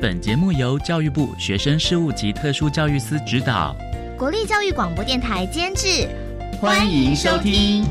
[0.00, 3.74] 本节目由教育部学生事务及特殊教育司指导，
[4.16, 6.08] 国立教育广播电台监制，
[6.60, 7.84] 欢迎收听。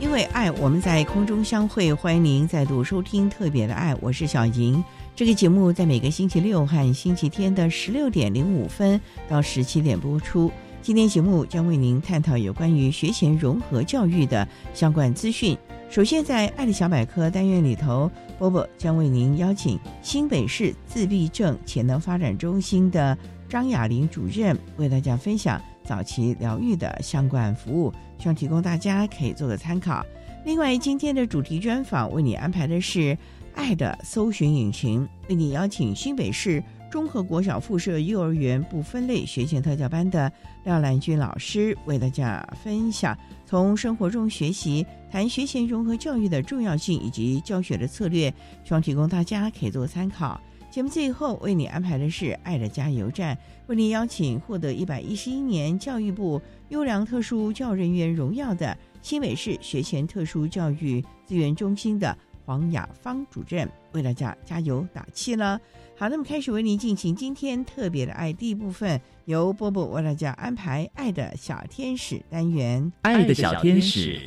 [0.00, 4.82] 因为爱，我们在空中相会，欢迎您再度收听特别的爱，我是小莹。
[5.16, 10.50] 这个节目在每个星期六和星期天的十六点零五分到十七点播出。
[10.82, 15.56] 今天节目将为您探讨有关于学前融合教育的相关资讯。
[15.88, 23.16] 首先，在爱的小百科单元里头，波波将为您邀请新北市自闭症潜能发展中心的
[23.48, 30.04] 张雅玲主任为大家分享早期疗愈的相关服务，希望提供大家可以做个参考。
[30.44, 33.16] 另外，今天的主题专访为你安排的是。
[33.54, 40.30] 爱的搜寻引擎为你邀请新北市中和国小附设幼儿园不分类学前特教班的
[40.64, 43.16] 廖兰君老师为大家分享
[43.46, 48.32] 从生活中学习谈学前融合教育的重要性以及教学的策略，
[48.64, 50.40] 希望提供大家可以做参考。
[50.70, 53.38] 节目最后为你安排的是爱的加油站，
[53.68, 62.16] 为你邀请获得一百一十一年教育部优良特殊教人员荣耀的新北市学前特殊教育资源中心的。
[62.44, 65.60] 黄雅芳主任为大家加油打气了。
[65.96, 72.92] 好，那么开始为您进行今天特别的爱第一部分，由波波为大家安排“爱的小天使”单元。
[73.02, 74.18] 爱的小天使，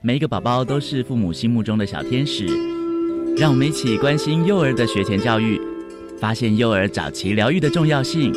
[0.00, 2.46] 每一个宝宝都是父母心目中的小天使。
[3.36, 5.60] 让我们一起关心幼儿的学前教育，
[6.18, 8.32] 发现幼儿早期疗愈的重要性。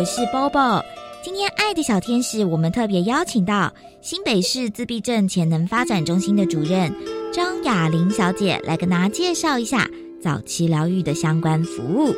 [0.00, 0.82] 我是 Bobo，
[1.22, 6.90] 今天爱的小天使，我们特别邀请到新北市自闭症潜能发展中心的主任
[7.30, 9.86] 张雅玲小姐来跟大家介绍一下
[10.18, 12.14] 早期疗愈的相关服务。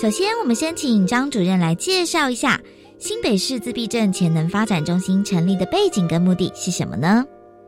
[0.00, 2.58] 首先，我们先请张主任来介绍一下
[2.98, 7.22] 新北市自闭症潜能发展中心成立的背景跟目的是什么呢？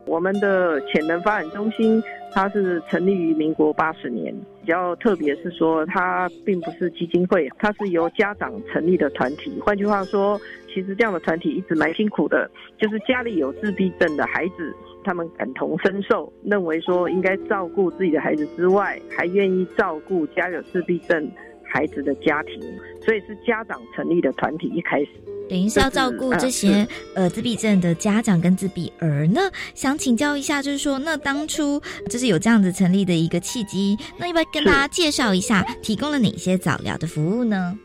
[0.07, 2.01] 我们的潜能发展中心。
[2.33, 9.51] 它是成立于民国八十年，比较特别是说，它并不是基金会，它是由家长成立的团体。
[9.61, 10.39] 换句话说，
[10.73, 14.73] 其实这样的团体一直蛮辛苦的，就是家里有自闭症的孩子，
[15.03, 21.29] 他们感同身受，认为说应该照顾自己的孩子之外，还愿意照顾家有自闭症
[21.73, 22.61] 孩子的家庭，
[23.03, 25.09] 所以是家长成立的团体一开始。
[25.49, 29.41] 等于是要照顾这些呃自闭症的家长跟自闭儿呢，
[29.73, 37.77] 想请教一下，就是说，那当初就是有这样子成立的一个契机，那要不要跟大家介绍一下，提供了哪些早疗的服务呢？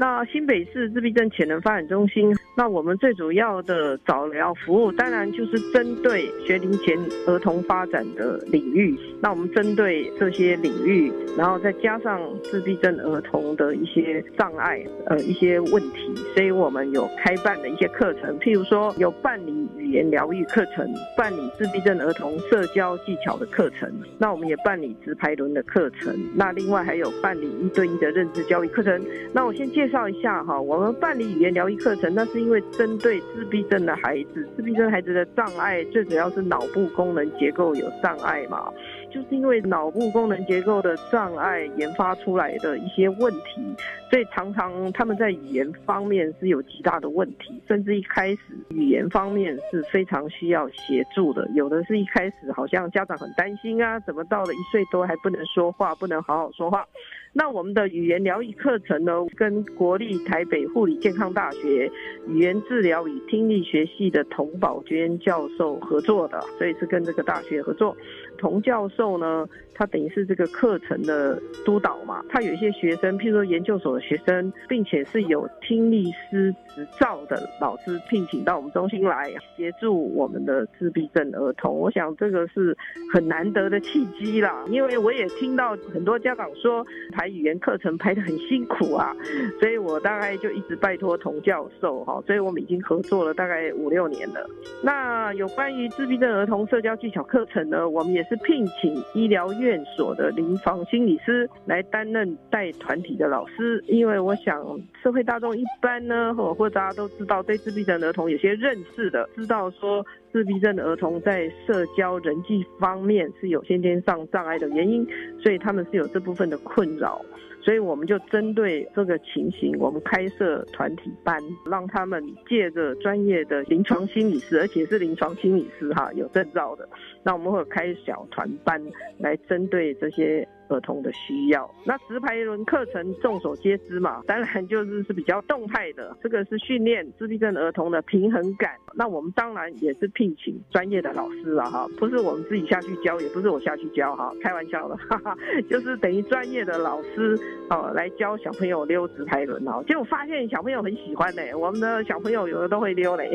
[0.00, 8.98] 那新北市自闭症潜能发展中心，那我们最主要的早疗服务，当然就是针对学龄前儿童发展的领域。
[9.20, 23.92] 那我们针对这些领域，然后再加上自闭症儿童的一些障碍，呃，一些问题，所以我们有开办的一些课程，譬如说有办理语言疗愈课程，办理自闭症儿童社交技巧的课程。
[24.16, 26.18] 那我们也办理直排轮的课程。
[26.34, 28.98] 那另外还有办理一对一的认知教育课程。
[29.34, 29.89] 那我先介。
[29.90, 38.72] 介绍一下哈，我们办理语言疗愈课程，那是因为针对自闭症的孩子，自闭症孩子的障碍最主要是脑部功能结构有障碍嘛，
[39.12, 43.74] 就是因为脑部功能结构的障碍研发出来的一些问题，
[44.08, 48.38] 所以常常他们在语言方面是有极大的问题，甚至一开始
[48.68, 56.86] 语言方面是非常需要协助的，有的是一开始好像家长很担心啊，怎么到了一岁多还不能说话，不能好好说话。
[57.32, 61.90] 那我们的语言疗愈课程呢，跟国立台北护理健康大学
[62.26, 67.96] 语言治疗与听力学系的童宝娟教授合作的，所以是跟这个大学合作。
[68.36, 69.48] 童教授呢，
[69.80, 81.74] 他等于是这个课程的督导嘛，他有一些学生，譬如说研究所的学生，并且是有听力师执照的老师聘请到我们中心来协助我们的自闭症儿童。
[81.74, 82.76] 我想这个是
[83.10, 89.16] 很难得的契机啦，因为我也听到很多家长说排语言课程排得很辛苦啊，
[89.58, 94.46] 所以我大概就一直拜托童教授哈，所以我们已经合作了大概五六年了。
[94.84, 115.06] 那有关于自闭症儿童社交技巧课程呢，我们也是聘请医疗院所的临床心理师来担任带团体的老师，因为我想社会大众一般呢，或或大家都知道对自闭症儿童有些认识的，知道说自闭症的儿童在社交人际方面是有先天上障碍的原因，
[115.42, 117.20] 所以他们是有这部分的困扰。
[117.62, 126.88] 所以我们就针对这个情形，我们开设团体班，让他们借着专业的临床心理师，而且是临床心理师哈，有证照的。
[127.22, 128.80] 那我们会开小团班
[129.18, 130.48] 来针对这些。
[130.70, 138.72] 儿童的需要，那直排轮课程众所皆知嘛，当然就是是比较动态的，这个是训练自闭症儿童的平衡感。
[138.94, 145.36] 那我们当然也是聘请专业的老师了哈，不是我们自己下去教，也不是我下去教哈，开玩笑的，哈哈，
[145.68, 147.38] 就是等于专业的老师
[147.68, 153.30] 哦来教小朋友溜直排轮哦，结果发现小朋友很喜欢呢，我们的小朋友有的都会溜嘞。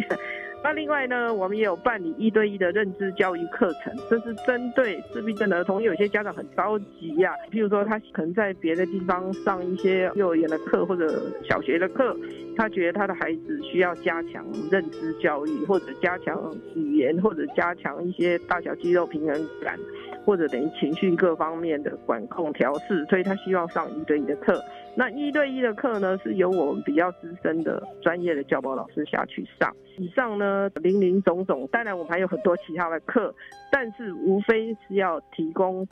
[0.64, 5.80] 那另外呢，我们也有办理一对一的认知教育课程，这是针对自闭症的儿童。
[5.82, 12.18] 有些家长很着急呀，譬如说他可能在别的地方上一些幼儿园的课或者小学的课，
[12.58, 19.78] 他觉得他的孩子需要加强认知教育，或者加强语言，或者加强一些大小肌肉平衡感，
[20.26, 24.62] 或者等于情绪各方面的管控调试，所以他希望上一对一的课。
[24.98, 29.74] 那一对一的课呢，是由我们比较资深的专业的教保老师下去上。
[29.98, 33.34] 以上呢，林林总总，当然我们还有很多其他的课，
[33.72, 35.88] 但是无非是要提供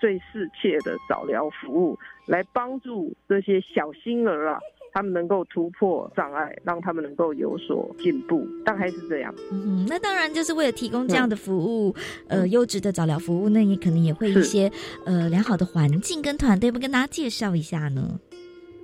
[0.00, 4.58] 最适切的早疗服务，来帮助这些小星儿啊，
[4.96, 9.34] 他们能够突破障碍，让他们能够有所进步，大概是这样。
[9.52, 11.94] 嗯，那当然就是为了提供这样的服务，
[12.28, 14.72] 呃，优质的早疗服务，那你可能也会一些
[15.04, 18.18] 呃良好的环境跟团队，不跟大家介绍一下呢？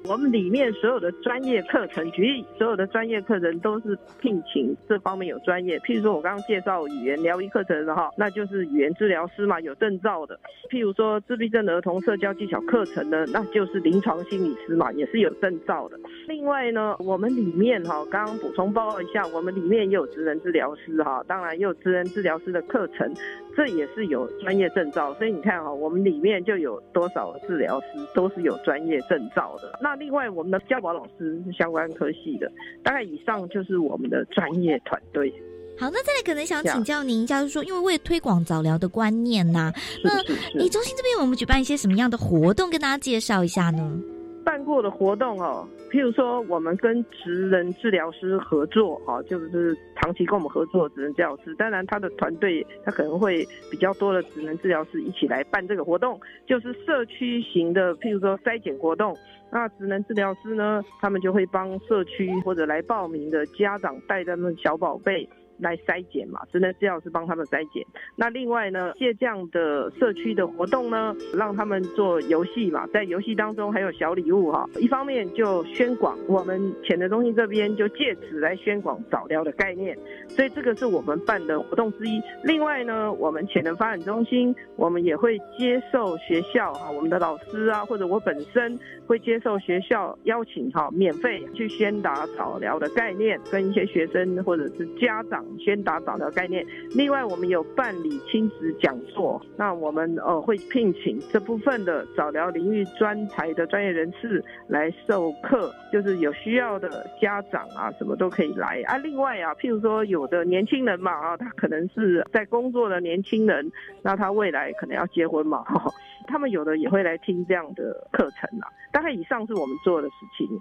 [0.08, 5.78] 我们里面所有的专业课程，举例所有的专业课程都是聘请这方面有专业。
[5.80, 10.38] 譬如说，我刚刚介绍语言疗愈课程的哈，那就是语言治疗师嘛，有证照的。
[10.70, 15.96] 譬如说，自闭症儿童社交技巧课程呢，那就是临床心理师嘛，也是有证照的。
[16.26, 23.08] 另外呢，我们里面哈，刚刚补充报告一下，我们里面也有职能治疗师哈，当然也有职能治疗师的课程。
[23.56, 29.78] 这也是有专业证照，所以你看哈，我们里面就有多少治疗师都是有专业证照的。
[29.82, 32.50] 那另外我们的教保老师是相关科系的，
[32.82, 35.32] 大概以上就是我们的专业团队。
[35.78, 39.72] 好，那再来可能想请教您，一下，就是说因为为推广早疗的观念呐，
[40.04, 40.22] 那
[40.58, 44.00] 你中心这边我们举办一些什么样的活动，跟大家介绍一下呢？
[44.44, 59.16] 办过的活动哦，譬如说我们跟职能治疗师合作，哈，就是长期跟我们合作的职能治疗师，当然他的团队他可能会比较多的职能治疗师一起来办这个活动，就是社区型的，譬如说筛检活动，
[59.50, 65.28] 那职能治疗师呢，他们就会帮社区或者来报名的家长带他们小宝贝。
[65.62, 67.86] 来筛检嘛，职能治疗师帮他们筛检。
[68.16, 74.68] 那另外呢，借这样的社区的活动呢，让他们做游戏嘛，在游戏当中还有小礼物哈。
[74.78, 79.96] 一方面就宣广我们潜能中心这边就借此来宣广早疗的概念，
[80.28, 82.20] 所以这个是我们办的活动之一。
[82.42, 95.44] 另外呢，我们潜能发展中心，我们也会接受学校哈，我们的老师啊，或者我本身会接受学校邀请哈，免费去宣达早疗的概念，跟一些学生或者是家长。
[95.58, 108.96] 宣达早疗概念，另外我们有办理亲子讲座，那我们呃会聘请这部分的早疗领域专才的专业人士来授课，就是有需要的家长啊，什么都可以来啊。
[108.98, 113.70] 另外啊，譬如说有的年轻人嘛啊，他可能是在工作的年轻人，
[114.02, 115.64] 那他未来可能要结婚嘛，
[116.26, 118.68] 他们有的也会来听这样的课程啊。
[118.92, 120.60] 大概以上是我们做的事情。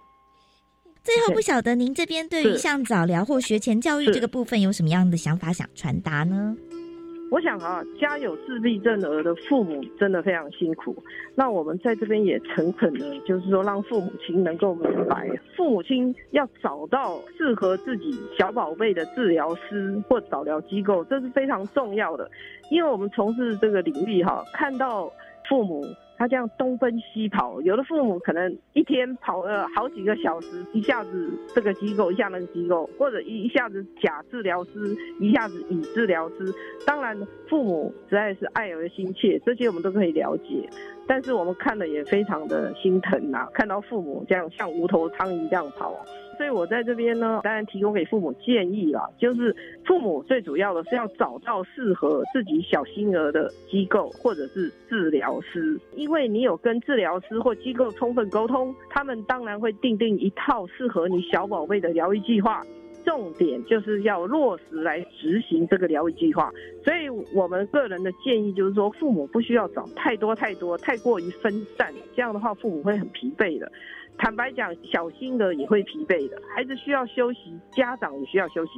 [1.03, 6.55] 最后，不晓得您这边对于像早疗或学前教育这个部分有什么样的想法想传达呢？
[7.31, 10.95] 我想啊，家有自闭症儿的父母真的非常辛苦。
[11.33, 22.29] 那我们在这边也诚恳的，就是说让父母亲能够明白，父母亲要找到适合自己小宝贝的治疗师或早疗机构，这是非常重要的。
[22.69, 25.11] 因为我们从事这个领域哈，看到
[25.49, 25.83] 父母。
[26.21, 36.53] 他这样东奔西跑，有的父母可能一天跑了好几个小时，一下子这个机构，一下那个机构，或者一一下子假治疗师，一下子乙治疗师。
[36.85, 40.69] 当然，父母实在是爱儿心切，这些我们都可以了解。
[41.07, 46.05] 但是我们看了也非常的心疼呐，看到父母这样像无头苍蝇这样跑。
[46.37, 62.63] 所以我在这边呢，当然提供给父母建议了，就是父母最主要的是要找到适合自己小心儿的机构或者是治疗师，因为你有跟治疗师或机构充分沟通，他们当然会定定一套适合你小宝贝的疗愈计划。
[63.03, 66.51] 重点就是要落实来执行这个疗愈计划，
[66.85, 73.71] 所以我们个人的建议就是说，父母不需要找太多太多，太过于分散，这样的话父母会很疲惫的。
[74.17, 78.71] 坦白讲，小心的也会疲惫的，孩子需要休息，家长也需要休息，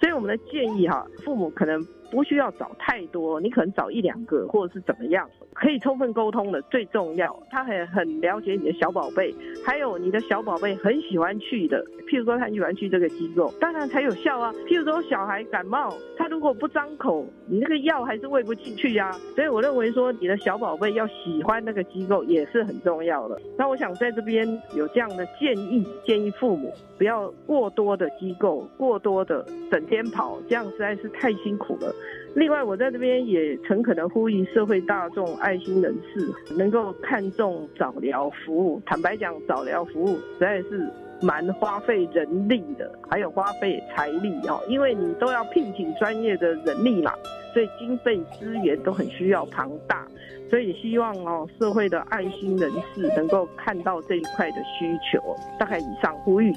[0.00, 5.28] 所以我们的建议哈，父母可能不需要找太多，你可能找一两个或者是怎么样。
[5.52, 9.34] 可以充分沟通的最重要，他很很了解你的小宝贝，
[9.66, 14.52] 还有你的小宝贝很喜欢去的，譬如说他喜欢去这个机构，当然才有效啊。
[14.68, 19.10] 譬如说小孩感冒，他如果不张口，你那个药还是喂不进去呀。
[19.34, 23.38] 所以我认为说，你的小宝贝要喜欢那个机构也是很重要的。
[23.58, 24.46] 那我想在这边
[24.80, 31.94] 有这样的建议，建议父母不要过多的机构，过多的整天跑，这样实在是太辛苦了。
[32.34, 38.80] 另外，我在这边也诚恳的呼吁社会大众、爱心人士能够看重早疗服务。
[38.86, 40.88] 坦白讲，早疗服务实在是
[41.20, 47.12] 蛮花费人力的，还有花费财力哦，因为你都要聘请专业的人力嘛，
[47.52, 50.06] 所以经费资源都很需要庞大。
[50.50, 55.22] 所以希望哦，社会的爱心人士能够看到这一块的需求。
[55.58, 56.52] 大概以上呼吁。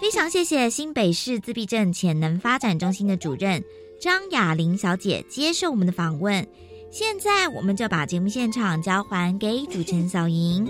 [0.00, 3.62] 非常谢谢新北市自闭症潜能发展中心的主任
[4.00, 6.44] 张雅玲小姐接受我们的访问。
[6.90, 10.68] 现在我们就把节目现场交还给主持人小莹。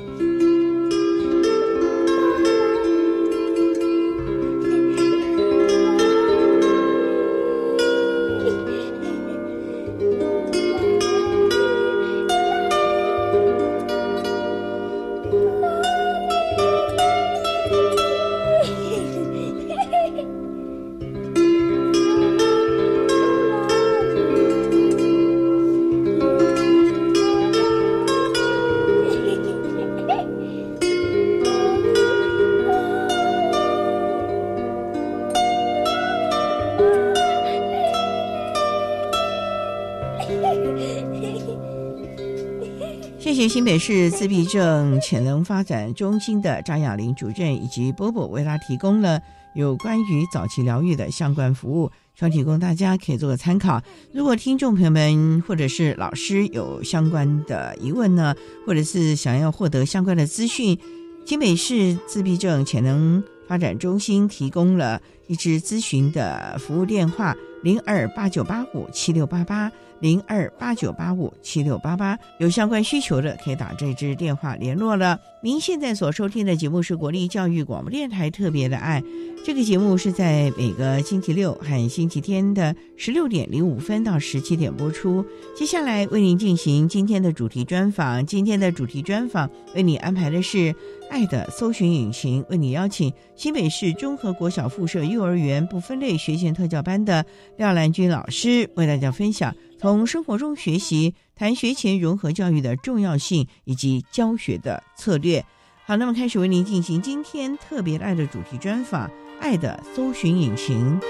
[43.73, 49.19] 北市自闭症潜能发展中心的张雅玲主任以及波波为他提供了
[49.55, 53.81] 有关于早期疗愈的相关服务，希望提供大家可以做个参考。
[54.13, 58.35] 如果听众朋友们或者是老师有相关的疑问呢，
[58.67, 60.79] 或者是想要获得相关的资讯，
[61.25, 69.71] 新北市自闭症潜能发展中心提供了一支咨询的服务电话：零二八九八五七六八八。
[70.01, 75.17] 零二八九八五七六八八，有相关需求的可以打这支电话联络了。
[75.45, 79.03] 您现在所收听的节目是国立教育广播电台特别的爱，
[79.45, 85.27] 这个节目是在每个星期六和星期天的十六点零五分到十七点播出。
[85.57, 90.73] 接下来为您进行今天的主题专访，今天的主题专访为你安排的是
[91.11, 99.53] 爱的搜寻引擎，为你邀请新北市综合国小附设幼儿园不分类学前特教班的廖兰君老师为大家分享。
[99.83, 105.45] 从生活中学习，谈学前融合教育的重要性以及教学的策略。
[105.85, 109.09] 好，那么开始为您进行今天特别爱的主题专访，
[109.41, 111.01] 《爱的搜寻引擎》。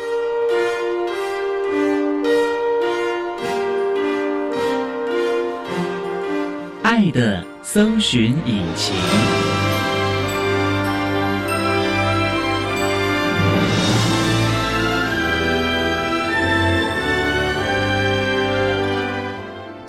[6.83, 9.52] 爱的搜寻引擎。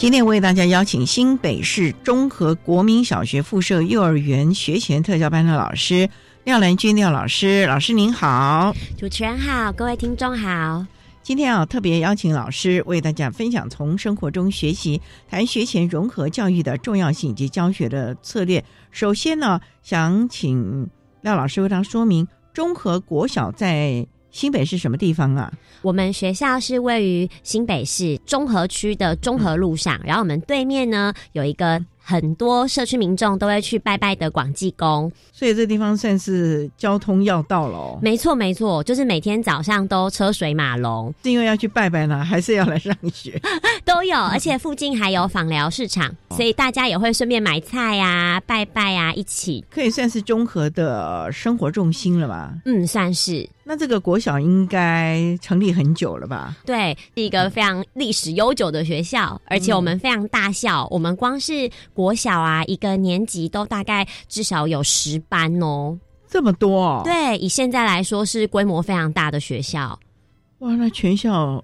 [0.03, 6.09] 今天为大家邀请新北市中和国民小学附设幼儿园学前特教班的老师
[6.43, 10.85] 廖兰君廖老师，老师您好，主持人好，各位听众好。
[11.21, 18.61] 今天啊，特别邀请老师为大家分享从生活中学习谈学前融合教育的重要性以及教学的策略。
[18.91, 20.85] 首先呢，想请
[21.21, 24.05] 廖老师为他说明中和国小在。
[24.33, 25.49] 新北是什么地方啊？
[25.83, 35.11] 我们学校是位于新北市中和区的中和路上，然后我们对面呢有一个很多社区民众都会去拜拜的广济宫。
[35.31, 37.99] 所以这地方算是交通要道了哦。
[38.01, 43.39] 没错，没错，就是每天早上都车水马龙，是因为要去拜拜呢，还是要来上学？
[43.85, 49.63] 都有，而且附近还有访疗市场，所以大家也会顺便买菜呀、拜拜呀，一起。
[49.69, 52.53] 可以算是中和的生活重心了吧？
[52.65, 53.47] 嗯，算是。
[53.65, 56.57] 那这个国小应该成立很久了吧？
[56.65, 67.01] 对，是一个非常历史悠久的学校，而且我们非常大校，我们光是国小啊，一个年级都大概至少有十班哦，这么多哦。
[67.05, 69.97] 对，以现在来说是规模非常大的学校。
[70.59, 71.63] 哇，那全校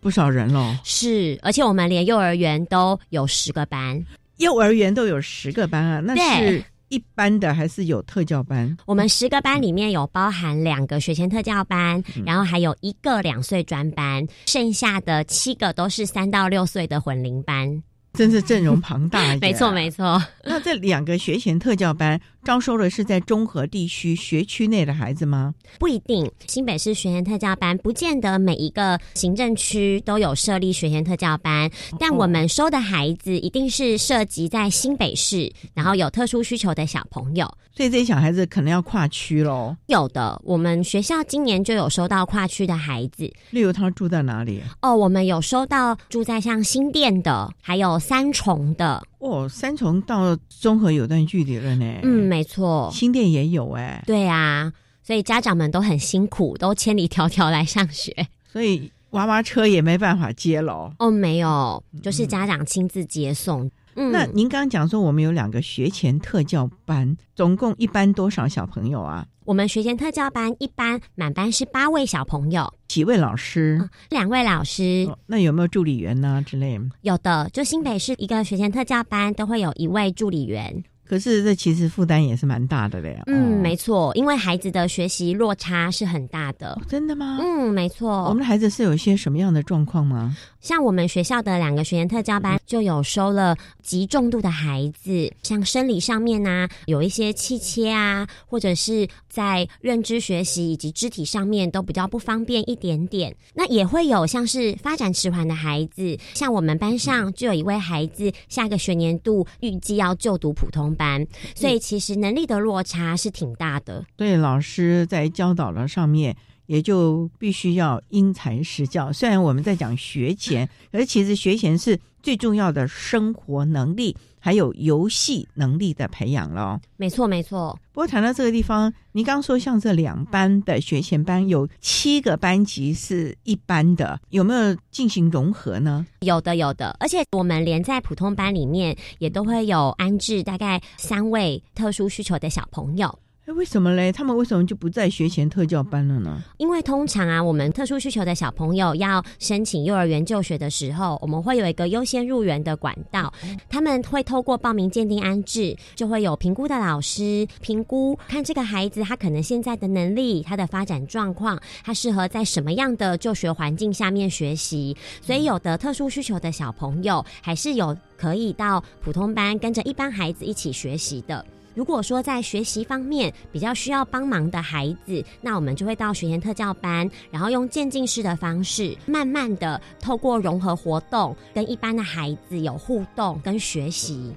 [0.00, 0.72] 不少人喽。
[0.84, 6.64] 是，而且我们连幼儿园都有十个班，幼儿园都有十个班啊，那是。
[6.90, 17.82] 一般的还是有特教班，我们十个班里面有包含两个学前特教班，然后还有一个两岁专班，剩下的七个都是三到六岁的混龄班。
[18.12, 20.20] 真是阵容庞大，没错没错。
[20.44, 25.54] 那这两个学前特教班招收的是在中和地区学区内的孩子吗？
[25.78, 37.48] 不一定，新北市学前特教班不见得每一个行政区都有设立学前特教班，但我们收的孩子一定是涉及在新北市，然后有特殊需求的小朋友。
[37.72, 39.74] 所以这些小孩子可能要跨区喽。
[39.86, 43.32] 有的，我们学校今年就有收到跨区的孩子。
[43.50, 44.60] 例如他住在哪里？
[44.82, 47.99] 哦，我们有收到住在像新店的，还有。
[48.00, 52.00] 三重的哦，三重到综合有段距离了呢。
[52.02, 54.02] 嗯，没错，新店也有哎。
[54.06, 54.72] 对啊，
[55.04, 60.92] 所以家长们都很辛苦，都千里迢迢来上学，所以娃娃车也没办法接喽。
[60.98, 63.70] 哦，没有，就是家长亲自接送。
[63.96, 69.26] 嗯那您刚刚讲说我们有两个学前特教班，总共一班多少小朋友啊？
[69.50, 73.90] 我们学前特教班一般满班是八位小朋友，几位老师？
[74.08, 75.12] 两位老师。
[75.26, 76.40] 那有没有助理员呢？
[76.46, 76.80] 之类？
[77.00, 80.84] 有的，就新北市一个学前特教班都会有一位助理员。
[81.04, 83.20] 可是这其实负担也是蛮大的嘞。
[83.26, 86.80] 嗯，没错，因为孩子的学习落差是很大的。
[86.86, 87.38] 真的吗？
[87.40, 88.26] 嗯，没错。
[88.26, 90.36] 我们的孩子是有一些什么样的状况吗？
[90.60, 103.34] 像我们学校的两个学前特教班就有收了极重度的孩子，像生理上面呢有一些气切啊，或者是在认知学习以及肢体上面都比较不方便一点点。
[103.54, 114.04] 那也会有像是发展迟缓的孩子，像我们班上就有一位孩子，下个学年度预计要就读普通班，所以其实能力的落差是挺大的。
[114.16, 116.36] 对，老师在教导了上面。
[116.70, 119.12] 也就必须要因材施教。
[119.12, 126.80] 虽然我们在讲学前， 而其实学前是最重要的生活能力，还有游戏能力的培养了。
[126.96, 127.76] 没错，没错。
[127.92, 136.06] 不过谈到这个地方，您刚说像这两班的学前班，有七个班级是一班的，有没有进行融合呢？
[136.20, 136.96] 有的，有的。
[137.00, 143.18] 而且我们连在普通班里面也都会有安置大概三位特殊需求的小朋友。
[143.52, 144.12] 为什么嘞？
[144.12, 146.42] 他们为什么就不在学前特教班了呢？
[146.58, 153.32] 因为通常啊，我们特殊需求的小朋友要申请幼儿园就学的时候，我们会有一个优先入园的管道。
[153.68, 164.96] 他们会透过报名鉴定安置，就会有评估的老师评估，看这个孩子他可能现在的能力、他的发展状况，他适合在什么样的就学环境下面学习。
[165.20, 171.44] 所以，有的特殊需求的小朋友，还是有可以到普通班跟着一般孩子一起学习的。
[171.80, 184.30] 如果说在学习方面比较需要帮忙的孩子，那我们就会到学前特教班，然后用渐进式的方式，慢慢的透过融合活动，跟一般的孩子有互动跟学习。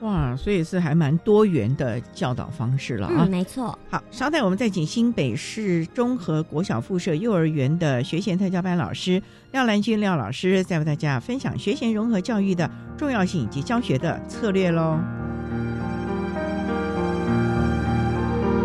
[0.00, 3.24] 哇，所以是还蛮多元的教导方式了啊！
[3.24, 3.78] 没错。
[3.88, 14.98] 好，稍待，我们再请新北市中和国小附设幼儿园的学前特教班老师廖兰君廖老师，再为大家分享学前融合教育的重要性以及教学的策略喽。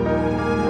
[0.07, 0.66] Thank you.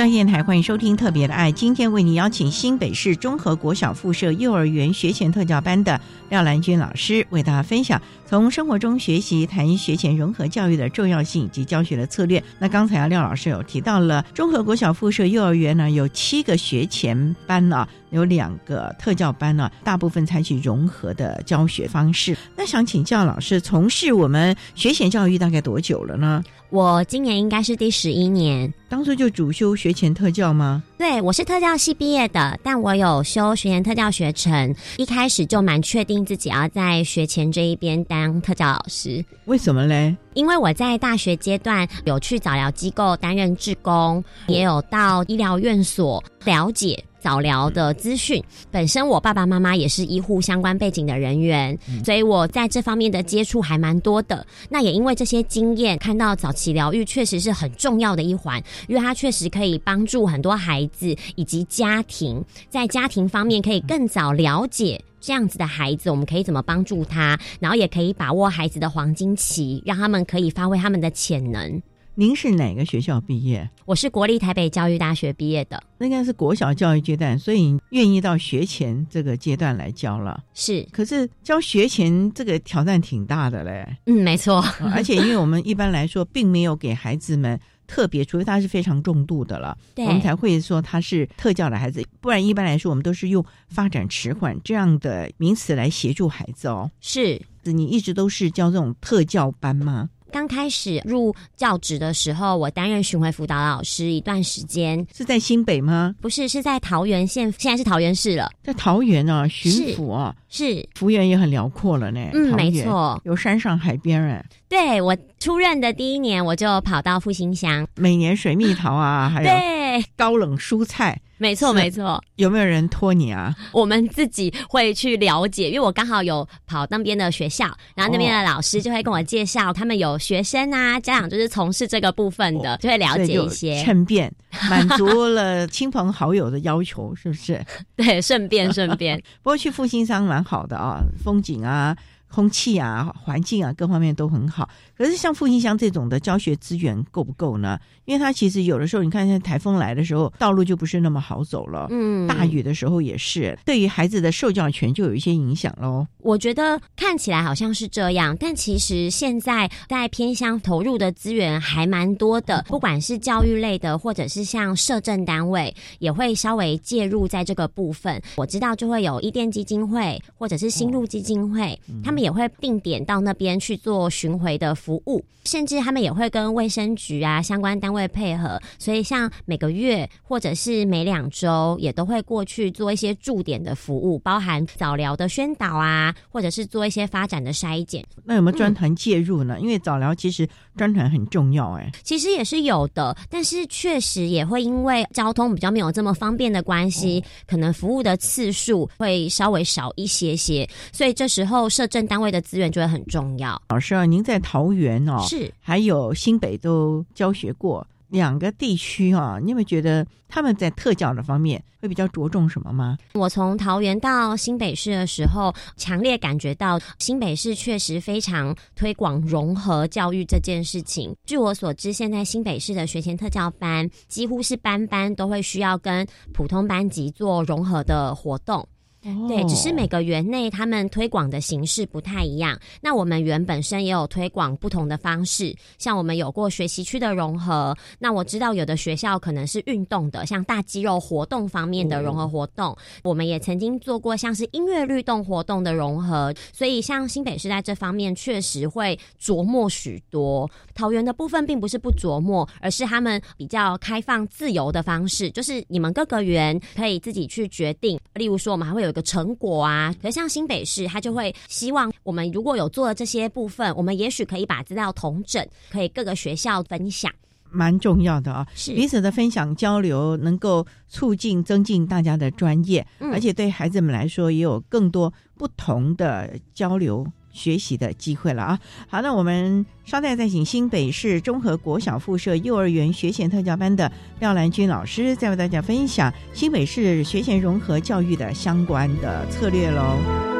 [0.00, 12.42] 教育电台欢迎收听《特别的爱》，今天为您邀请新北市综合国小附设幼儿园学前特教班的廖兰君老师，为大家分享从生活中学习谈学前融合教育的重要性以及教学的策略。
[12.58, 22.36] 那刚才啊，廖老师有提到了综合国小附设幼儿园呢，有七个学前班啊，有两个特教班呢，大部分采取融合的教学方式。
[22.56, 26.42] 那想请教老师，从事我们学前教育大概多久了呢？
[26.70, 30.80] 我今年应该是第十一年，当初就主修学前特教吗？
[30.96, 39.24] 对，我是特教系毕业的，但我有修学前特教学程，一开始就蛮确定自己要在学前这一边当特教老师。
[39.46, 40.16] 为什么嘞？
[40.34, 47.04] 因为我在大学阶段有去早疗机构担任志工，也有到医疗院所了解。
[47.20, 54.44] 早疗的资讯，本身我爸爸妈妈也是医护相关背景的人员，所以我在这方面的接触还蛮多的。
[54.68, 71.80] 那也因为这些经验，看到早期疗愈确实是很重要的一环，因为它确实可以帮助很多孩子以及家庭，在家庭方面可以更早了解这样子的孩子，我们可以怎么帮助他，然后也可以把握孩子的黄金期，让他们可以发挥他们的潜能。
[72.20, 73.66] 您是哪个学校毕业？
[73.86, 80.44] 我是国立台北教育大学毕业的，那应该是国小教育阶段，所以愿意到学前这个阶段来教了。
[80.52, 83.96] 是，可是教学前这个挑战挺大的嘞。
[84.04, 84.62] 嗯，没错。
[84.94, 92.06] 而且因为我们一般来说，并没有给孩子们特别，除非他是非常重度的了，我们才会说他是特教的孩子。
[92.20, 96.90] 不然一般来说，我们都是用发展迟缓这样的名词来协助孩子哦。
[97.00, 100.10] 是，你一直都是教这种特教班吗？
[100.30, 106.14] 刚开始入教职的时候，我担任巡回辅导老师一段时间，是在新北吗？
[106.20, 108.50] 不是，是在桃园县，现在是桃园市了。
[108.62, 112.20] 在桃园啊，巡抚啊，是幅员也很辽阔了呢。
[112.32, 114.44] 嗯，没错，有山上海边哎。
[114.68, 121.20] 对我出任的第一年，我就跑到复兴乡，每年水蜜桃啊，还有对高冷蔬菜。
[121.40, 122.22] 没错，没错。
[122.36, 123.56] 有没有人托你啊？
[123.72, 134.30] 我们自己会去了解，因为我刚好有跑那边的学校，然后那边的老师就会跟我介绍，他们有学生啊，家长就是从事这个部分的，就会了解一些，趁便
[134.68, 137.64] 满足了亲朋好友的要求，是不是？
[137.96, 139.16] 对，顺便 顺便。
[139.42, 141.96] 不过去复兴山蛮好的啊，风景啊。
[142.32, 144.68] 空气啊，环境啊，各方面都很好。
[145.00, 147.80] 可是像复兴乡这种的教学资源够不够呢？
[148.04, 151.88] 因为它其实有的时候，你看像台风来的时候，道路就不是那么好走了。
[151.90, 156.06] 嗯，大雨的时候也是，对于孩子的受教权就有一些影响喽。
[156.18, 168.22] 我觉得看起来好像是这样，但其实现在在偏乡投入的资源还蛮多的，不管是教育类的，或者是像社政单位，也会稍微介入在这个部分。
[168.36, 172.20] 我知道就会有伊甸基金会，或者是新路基金会，他们。
[172.20, 188.04] 也会定点到那边去做巡回的服务，甚至他们也会跟卫生局啊相关单位配合，所以像每个月或者是每两周也都会过去做一些驻点的服务，包含早疗的宣导啊，或者是做一些发展的筛检。
[188.24, 189.58] 那有没有专团介入呢？
[189.58, 202.10] 因为早疗其实专团很重要，哎，其实也是有的，但是确实也会因为交通比较没有这么方便的关系，可能服务的次数会稍微少一些些，所以这时候社政。
[202.10, 203.62] 单位的资源就会很重要。
[203.68, 212.98] 老师啊，您在桃园哦，是还有新北都教学过两个地区啊，你有没有觉得他们在特教的方面会比较着重什么吗？
[213.14, 221.14] 我从桃园到新北市的时候，强烈感觉到新北市确实非常推广融合教育这件事情。
[221.24, 228.68] 据我所知，现在新北市的学前特教班几乎是班班都会需要跟普通班级做融合的活动。
[229.02, 232.58] 对，只是每个园内他们推广的形式不太一样。
[232.82, 237.74] 那我们园本身也有推广不同的方式，像我们有过学习区的融合。
[237.98, 242.76] 那我知道有的学校可能是运动的，像大肌肉活动方面的融合活动。
[243.02, 246.34] 我们也曾经做过像是音乐律动活动的融合。
[246.52, 250.50] 所以像新北市在这方面确实会琢磨许多。
[250.74, 257.98] 桃园的部分并不是不琢磨，而是他们比较开放自由的方式，就是你们各个园可以自己去决定。
[258.12, 258.89] 例如说，我们还会有。
[258.90, 267.10] 有个成果啊，可像新北市，他就会希望我们如果有做了这些部分，我们也许可以把资料统整，可以各个学校分享，
[267.50, 268.44] 蛮重要的啊。
[268.56, 277.06] 是彼此的分享交流，能够促进增进大家的专业，而且对孩子们来说也有更多不同的交流。
[277.32, 278.60] 学习的机会了啊！
[278.88, 290.39] 好，那我们稍待再请新北市综合国小附设幼儿园学前特教班的廖兰君老师，再为大家分享新北市学前融合教育的相关的策略喽。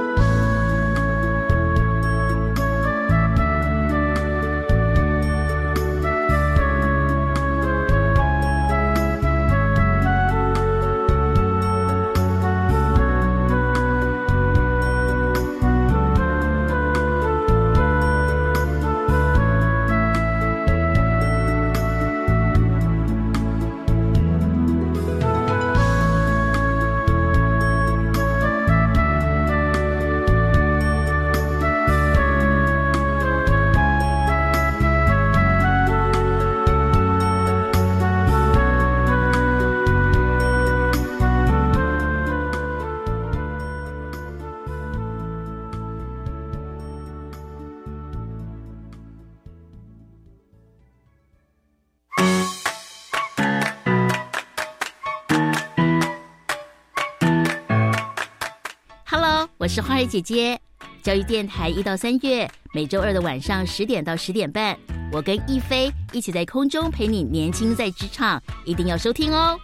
[60.11, 60.61] 姐姐。
[61.03, 64.77] 教育电台一到三月，每周二的晚上十点到十点半，
[65.13, 69.57] 我跟一菲一起在空中陪你年轻在职场，一定要收听哦。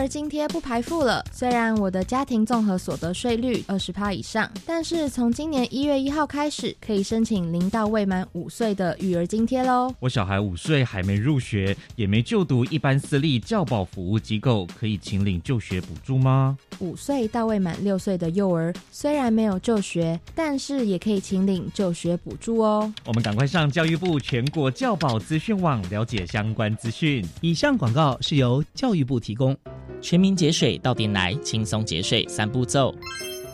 [0.00, 1.22] 儿津贴不排付了。
[1.30, 9.94] 虽然我的家庭综合所得税率二十趴以上，但是从今年一月一号开始，可以申请零到未满五岁的育儿津贴喽。
[10.00, 16.56] 我小孩五岁还没入学，也没就读一般私立教保服务机构，可以请领就学补助吗？
[16.78, 22.90] 五岁到未满六岁的幼儿虽然没有就学，但是也可以请领就学补助哦。
[23.04, 27.22] 我们赶快上教育部全国教保资讯网了解相关资讯。
[27.42, 29.56] 以上广告是由教育部提供。
[30.00, 32.94] 全民节水到店来，轻松节水三步骤。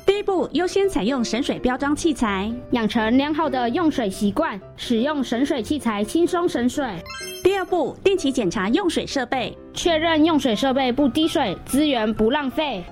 [0.06, 6.86] 第一步，优先采用省水标章器材，养成良好的用水习惯，使用省水器材轻松省水。
[7.42, 12.84] 第二步，定期检查用水设备，确认用水设备不滴水，资源不浪费。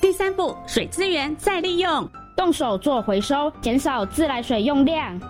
[0.00, 5.20] 第三步，水资源再利用，动手做回收，减少自来水用量。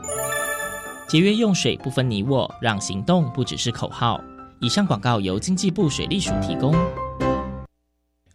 [1.09, 4.21] 节约用水不分你我，让行动不只是口号。
[4.61, 6.73] 以上广告由经济部水利署提供。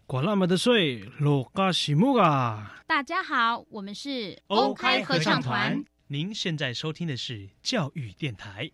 [0.08, 2.80] 管那么的水，落嘎西木啊！
[2.86, 5.84] 大家好，我们是欧开合唱团。
[6.06, 8.70] 您现在收听的是教育电台。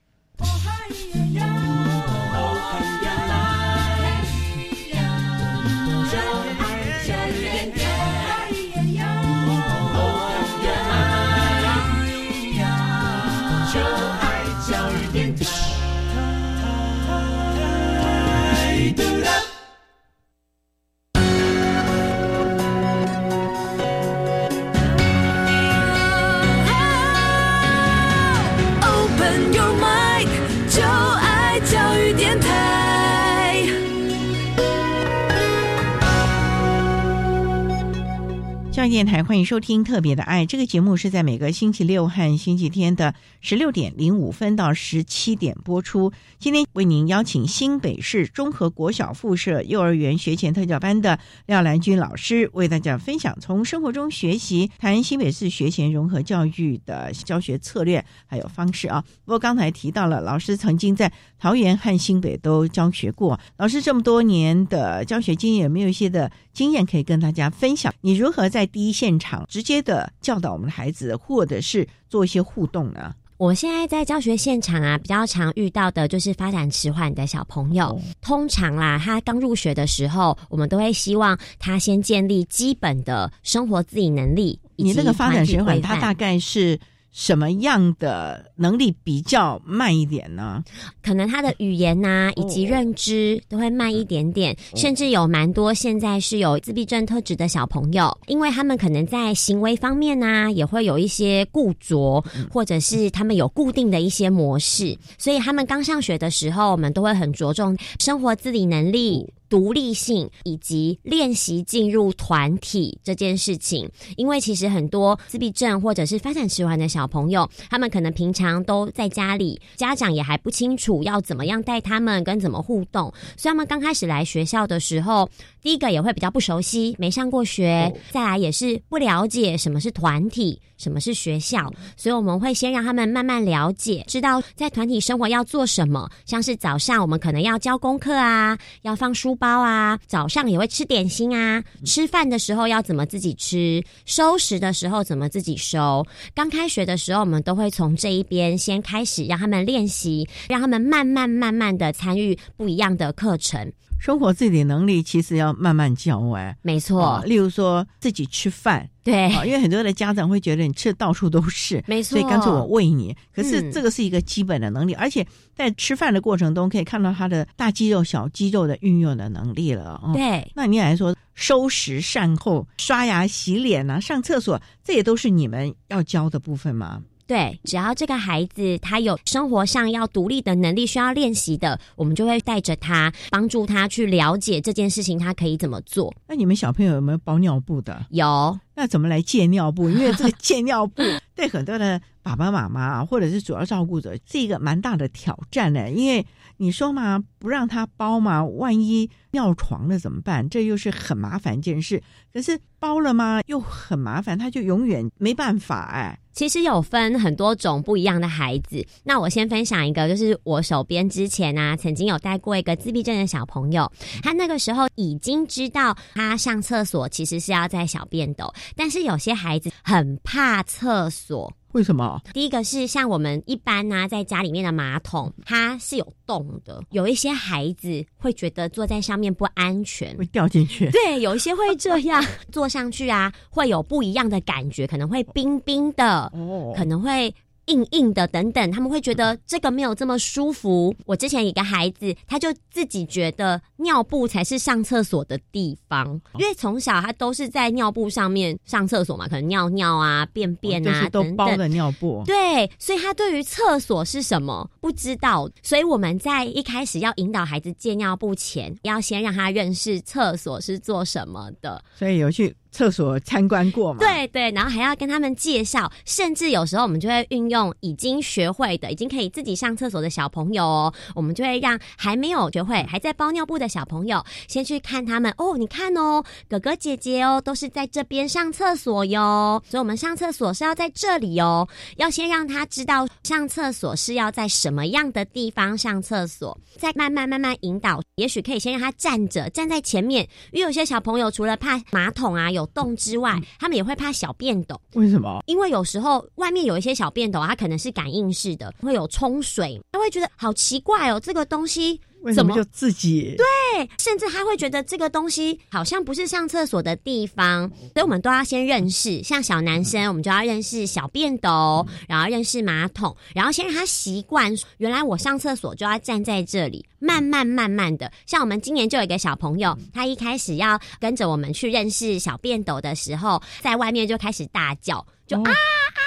[38.89, 46.13] 电台欢迎收听《特别的爱》这个节目，是在每个星期六和星期天的十六点零五分到十七点播出。
[46.39, 59.03] 今天为您邀请新北市中和国小附设幼儿园学前特教班的廖兰君老师，为大家分享从生活中学习，谈新北市学前融合教育的教学策略还有方式啊。
[59.25, 67.93] 不过刚才提到了，老师曾经在桃园和新北都教学过，老师这么多年的教学经验，有没有一些的经验可以跟大家分享？
[68.03, 73.15] 你如何在第一现场直接的教导我们的孩子，或者是做一些互动呢？
[73.37, 78.01] 我现在在教学现场啊，比较常遇到的就是发展迟缓的小朋友。
[78.21, 84.59] 通常啦，他刚入学的时候，我们都会希望他先建立基本的生活自理能力。
[84.75, 86.77] 你那个发展迟缓，他大概是？
[87.15, 90.61] 什么样的能力比较慢一点呢？
[91.01, 109.33] 可能他的语言呐，以及认知都会慢一点点，甚至有蛮多现在是有自闭症特质的小朋友，因为他们可能在行为方面呢，也会有一些固着，或者是他们有固定的一些模式，所以他们刚上学的时候，我们都会很着重生活自理能力。
[109.49, 125.29] 独立性以及练习进入团体这件事情，因为其实很多自闭症或者是发展迟缓的小朋友，他们可能平常都在家里，家长也还不清楚要怎么样带他们跟怎么互动，所以他们刚开始来学校的时候，
[125.63, 130.61] 第一个也会比较不熟悉，没上过学，再来也是不了解什么是团体。
[130.85, 131.73] 什么是学校？
[131.97, 136.11] 所以我们会先让他们慢慢了解，知道在团体生活要做什么。
[136.27, 141.65] 像是早上我们可能要交功课啊，要放书包啊，早上也会吃点心啊。
[141.87, 146.07] 吃饭的时候要怎么自己吃，收拾的时候怎么自己收。
[146.35, 153.73] 刚开学的时候，我们都会从这一边先开始，让他们练习，让他们慢慢慢慢的参与不一样的课程。
[154.01, 157.23] 生活自己的能力其实要慢慢教哎，没错。
[157.25, 163.15] 例如说自己吃饭，对，因为很多的家长会觉得你吃的到处都是，没错，所以干脆我喂你。
[163.35, 170.01] 可是这个是一个基本的能力，而且在吃饭的过程中可以看到他的大肌肉、小肌肉的运用的能力了。
[170.15, 177.03] 对，那你来说收拾善后、刷牙、洗脸啊、上厕所，这也都是你们要教的部分吗？
[177.27, 186.15] 对，只要这个孩子他有生活上要独立的能力需要练习的，我们就会带着他，帮助他去了解这件事情，他可以怎么做。
[186.29, 188.07] 那你们小朋友有没有包尿布的？
[188.11, 188.59] 有。
[188.77, 189.89] 那怎么来借尿布？
[189.89, 191.03] 因为这个借尿布
[191.35, 195.91] 对很多的爸爸妈妈啊，或者是主要照顾者是一个蛮大的挑战呢。
[195.91, 196.27] 因为
[196.59, 200.49] 你说嘛，不让他包嘛，万一尿床了怎么办？
[200.49, 202.03] 这又是很麻烦一件事。
[202.33, 206.19] 可是包了吗，又很麻烦，他就永远没办法哎。
[206.35, 208.85] 其实有分很多种不一样的孩子。
[209.05, 213.91] 那我先分享一个，就是我手边之前啊，曾经有带过一个自闭症的小朋友，
[214.23, 221.53] 他那个时候已经知道他上厕所其实是要在小便斗，但是有些孩子很怕厕所。
[221.75, 222.21] 为什么？
[222.33, 226.81] 第一个是像我们一般呢，在家里面的马桶，它是有洞的。
[226.91, 230.89] 有一些孩子会觉得坐在上面不安全，会掉进去。
[230.93, 237.35] 对，有一些会这样坐上去啊，会有不一样的感觉，可能会冰冰的，哦，可能会。
[237.67, 240.95] 硬硬的等等，他们会觉得这个没有这么舒服。
[241.07, 252.23] 我之前一个孩子，他就自己觉得尿布才是上厕所的地方，因为从小他都是在尿布上面上厕所嘛，可能尿尿啊、便便啊都包的尿布。
[252.27, 255.49] 对，所以他对于厕所是什么不知道。
[255.63, 261.83] 所以我们在一开始要引导孩子借尿布前，要先让他认识厕所是做什么的。
[261.95, 262.55] 所以有去。
[262.75, 264.01] 厕所参观过吗？
[264.01, 275.57] 对对，然后还要跟他们介绍，甚至有时候我们就会运用已经学会的、已经可以自己上厕所的小朋友哦，我们就会让还没有学会、还在包尿布的小朋友先去看他们哦。
[275.57, 288.03] 你看哦，哥哥姐姐哦，都是在这边上厕所哟，所以我们上厕所是要在这里哦，要先让他知道上厕所是要在什么样的地方上厕所，再慢慢慢慢引导。
[288.17, 292.64] 也许可以先让他站着，站在前面，因为有些小朋友除了怕马桶啊有。
[292.67, 294.81] 洞之外，他们也会怕小便斗。
[294.95, 295.43] 为什么？
[295.47, 302.01] 因为有时候外面有一些小便斗，它可能是感应式的，会有冲水，他会觉得好奇怪哦，这个东西。
[302.33, 303.89] 怎么就自己对？
[303.99, 309.23] 甚至他会觉得这个东西好像不是上厕所的地方，所以我们都要先认识。
[309.23, 314.55] 像小男生，我们就要认识小便斗，然后认识马桶，然后先让他习惯。
[314.79, 318.11] 原来我上厕所就要站在这里，慢慢慢慢的。
[318.27, 326.04] 像我们今年就有一个小朋友，他一开始要跟着我们去认识小便斗的时候，在外面就开始大叫，就啊啊！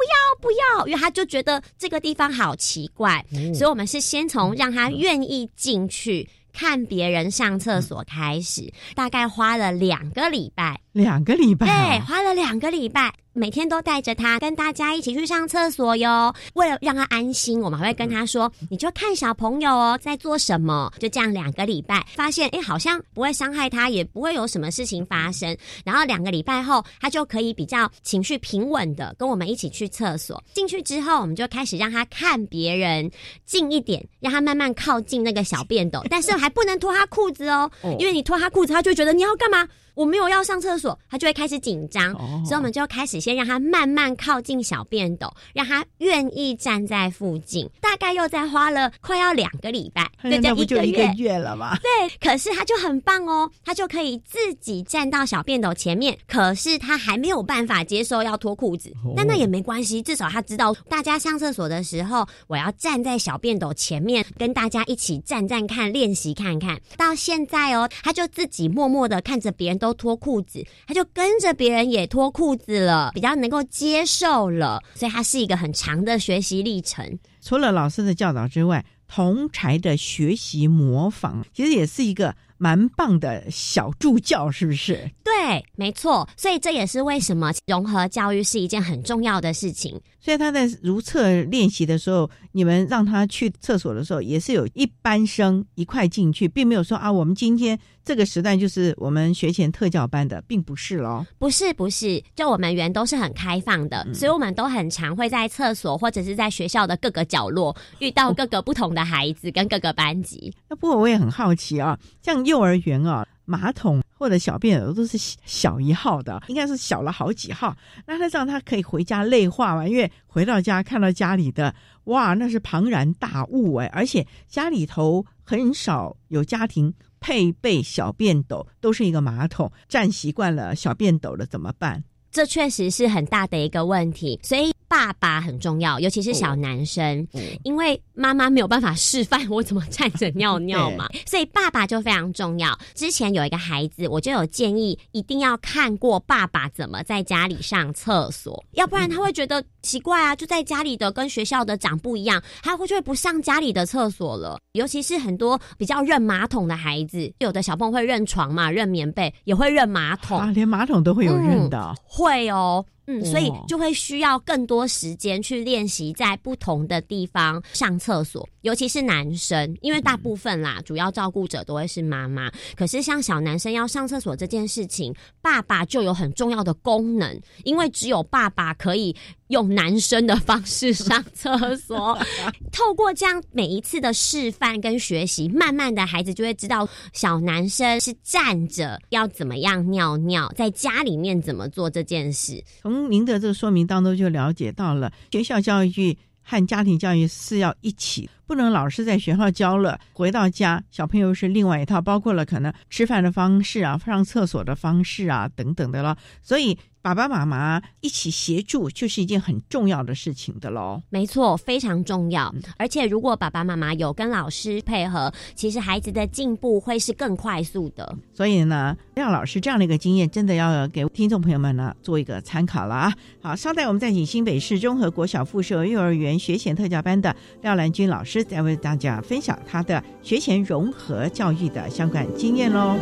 [0.00, 3.22] 不要不要，因为他就觉得这个地方好奇怪，
[3.54, 13.12] 所以我们是先从让他愿意进去看别人上厕所开始，大概花了两个礼拜，两个礼拜，对，花了两个礼拜。
[13.32, 16.34] 每天都带着他跟大家一起去上厕所哟。
[16.54, 25.56] 为了让他安心，我们还会跟他说：“你就看小朋友哦在做什么。”就这样两个礼拜，发现哎，好像不会伤害他，也不会有什么事情发生。
[25.84, 30.42] 然后两个礼拜后，他就可以比较情绪平稳的跟我们一起去厕所。
[30.52, 33.08] 进去之后，我们就开始让他看别人
[33.46, 39.68] 近一点，让他慢慢靠近那个小便斗，但是还不能脱他裤子哦，因为你脱他裤子，他就觉得你要干嘛。
[39.94, 42.12] 我没有要上厕所，他就会开始紧张，
[42.44, 47.68] 所以我们就开始先让他慢慢靠近小便斗，让他愿意站在附近。
[47.80, 51.76] 大概又再花了快要两个礼拜，那不就一个月了吗？
[51.76, 56.16] 对，可是他就很棒哦，他就可以自己站到小便斗前面。
[56.28, 66.80] 可是他还没有办法接受要脱裤子，但那也没关系，至少他知道大家上厕所的时候，我要站在小便斗前面，跟大家一起站站看，练习看看。
[66.96, 69.80] 到现在哦，他就自己默默的看着别人。
[69.80, 77.18] 都脱裤子，他就跟着别人也脱裤子了，比较能够接受了，所以他是一个很长的学习历程。
[77.40, 82.34] 除了老师的教导之外，同才的学习模仿，其实也是一个。
[82.62, 85.10] 蛮棒的小助教，是不是？
[85.24, 86.28] 对，没错。
[86.36, 89.98] 所以这也是为什么融合教育是一件很重要的事情。
[90.20, 101.24] 所以他在如厕练习的时候，你们让他去厕所的时候，也是有一班生一块进去，并没有说啊，我们今天这个时段就是我们学前特教班的，并不是喽。
[101.38, 110.52] 不是，不是，就我们园都是很开放的，所以我们都很常会在厕所或者是在学校的各个角落遇到各个不同的孩子跟各个班级。
[110.68, 112.40] 那不过我也很好奇啊，像。
[112.50, 117.76] 幼儿园啊，马桶或者小便都是小一号的，应该是小了好几号。
[118.06, 119.86] 那他这样，他可以回家内化嘛？
[119.86, 121.72] 因为回到家看到家里的，
[122.04, 123.86] 哇，那是庞然大物哎！
[123.92, 129.70] 而且家里头很少有家庭配备小便斗，都是一个马桶。
[129.88, 132.02] 站习惯了小便斗了怎么办？
[132.30, 134.72] 这确实是很大的一个问题，所以。
[134.90, 137.24] 爸爸很重要，尤其是小男生，
[137.62, 142.76] 因为妈妈没有办法示范我怎么站着尿尿嘛，所以爸爸就非常重要。
[142.92, 154.58] 之前有一个孩子，我就有建议，一定要看过爸爸怎么在家里上厕所，要不然他会觉得奇怪啊，就在家里的跟学校的长不一样，他会就会不上家里的厕所了。
[154.72, 162.84] 尤其是很多比较认马桶的孩子，有的小朋友会认床嘛，认棉被，也会认马桶，啊连马桶都会有认的，会哦。
[163.06, 172.52] 嗯，所以哦就会需要更多时间去练习在不同的地方上厕所，尤其是男生，因为大部分啦，主要照顾者都会是妈妈。
[172.76, 175.12] 可是像小男生要上厕所这件事情，
[175.42, 179.16] 爸爸就有很重要的功能，因为只有爸爸可以
[179.50, 182.18] 用男生的方式上厕所。
[182.72, 192.64] 透过这样每一次的示范跟学习，慢慢的孩子就会知道小男生是站着要怎么样尿尿，在家里面怎么做这件事。
[192.80, 206.16] 从您的这个说明当中就了解到了，学校教育和家庭教育是要一起，不能老师在学校教了，回到家小朋友是另外一套，包括了可能吃饭的方式啊、上厕所的方式啊等等的了。
[206.42, 211.02] 所以爸爸妈妈一起协助就是一件很重要的事情的喽。
[211.08, 212.54] 没错，非常重要。
[212.76, 218.16] 而且如果爸爸妈妈有跟老师配合，其实孩子的进步会是更快速的。
[218.34, 223.12] 所以呢，廖老师这样的一个经验，真的要给听众朋友们呢做一个参考了啊。
[223.40, 232.96] 好，稍待我们再请新北市综合国小附设幼儿园学前特教班的廖兰君老师，再为大家分享他的学前融合教育的相关经验喽。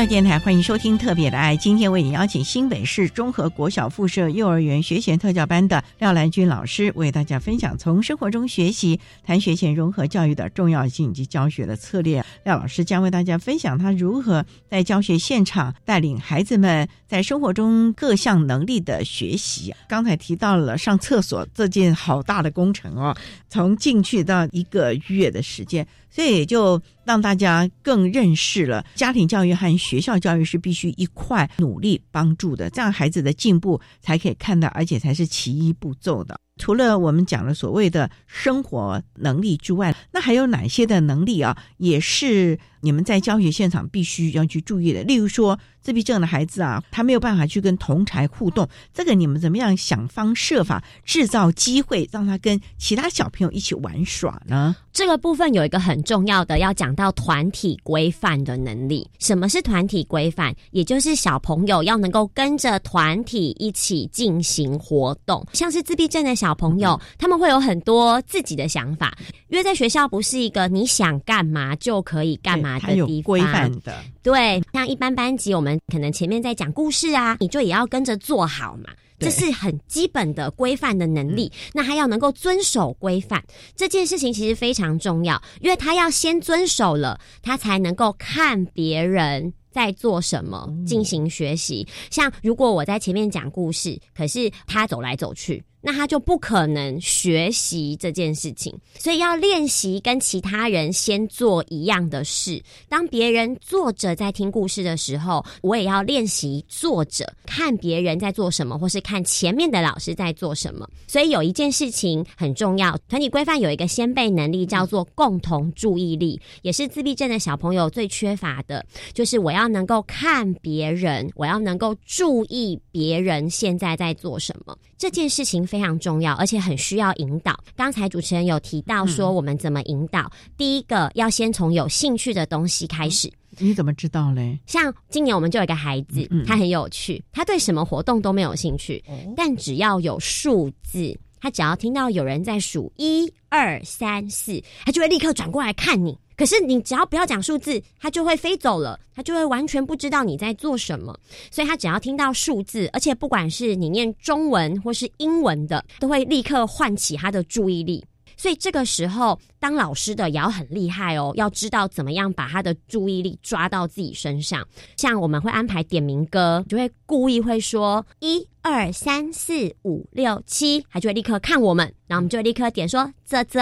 [0.00, 12.24] 教电台欢迎收听《特别的爱》，今天为你邀请新北市综合国小附设幼儿园学前特教班的廖兰君老师，为大家分享从生活中学习，谈学前融合教育的重要性以及教学的策略。
[12.44, 19.74] 廖老师将为大家分享他如何在教学现场带领孩子们在生活中各项能力的学习。
[19.86, 23.14] 刚才提到了上厕所这件好大的工程哦，
[23.50, 25.86] 从进去到一个月的时间。
[26.10, 36.38] 所以也就让大家更认识了家庭教育和学校教育是必须一块努力帮助的，这样孩子的进步才可以看到，而且才是其一步骤的。
[36.60, 45.02] 除了我们讲的所谓的生活能力之外，那还有哪些的能力啊，也是你们在教学现场必须要去注意的？
[45.02, 54.76] 例如说，自闭症的孩子啊，他没有办法去跟同才互动，这个你们怎么样想方设法制造机会，让他跟其他小朋友一起玩耍呢？
[54.92, 59.08] 这个部分有一个很重要的，要讲到团体规范的能力。
[59.18, 60.54] 什么是团体规范？
[60.72, 65.46] 也就是小朋友要能够跟着团体一起进行活动。
[65.52, 69.16] 像是自闭症的小朋友，他们会有很多自己的想法，
[69.48, 73.22] 因为在学校不是一个你想干嘛就可以干嘛的地方。
[73.22, 73.94] 规范的。
[74.22, 78.90] 对，像一般班级，我们可能前面在讲故事啊，你就也要跟着做好嘛。
[79.18, 83.44] 这是很基本的规范的能力，那他要能够遵守规范
[83.76, 91.86] 这件事情其实非常重要，因为他要先遵守了，他才能够看别人在做什么进行学习。
[92.10, 102.62] 像如果我在前面讲故事，可是他走来走去，那他就不可能学习这件事情，所以要练习跟其他人先做一样的事。
[102.88, 110.88] 当别人坐着在听故事的时候，我也要练习坐着看别人在做什么，或是看前面的老师在做什么。
[111.06, 124.76] 所以有一件事情很重要，团体规范有一个先辈能力叫做共同注意力，也是自闭症的小朋友最缺乏的，就是我要能够看别人，我要能够注意别人现在在做什么。
[124.98, 127.56] 这件事情非常重要，而且很需要引导。
[127.76, 130.28] 刚才主持人有提到说，我们怎么引导？
[130.56, 133.32] 第一个要先从有兴趣的东西开始。
[133.58, 134.58] 你怎么知道嘞？
[134.66, 139.00] 像今年我们就有一个孩子，他很有趣，他对什么活动都没有兴趣，
[139.36, 146.18] 但只要有数字，他只要听到有人在数一二三四，他就会立刻转过来看你。
[146.40, 151.14] 可是你只要不要讲数字，他就会飞走了，他就会完全不知道你在做什么。
[151.50, 158.02] 所以他只要听到数字，而且不管是你念中文或是英文的，都会立刻唤起他的注意力。
[158.38, 164.66] 所以这个时候，当老师的也要很厉害哦，要知道怎么样把他的注意力抓到自己身上。
[164.96, 173.60] 像我们会安排点名歌，就会故意会说一二三四五六七，他就会立刻看我们，然后我们就会立刻点说泽泽，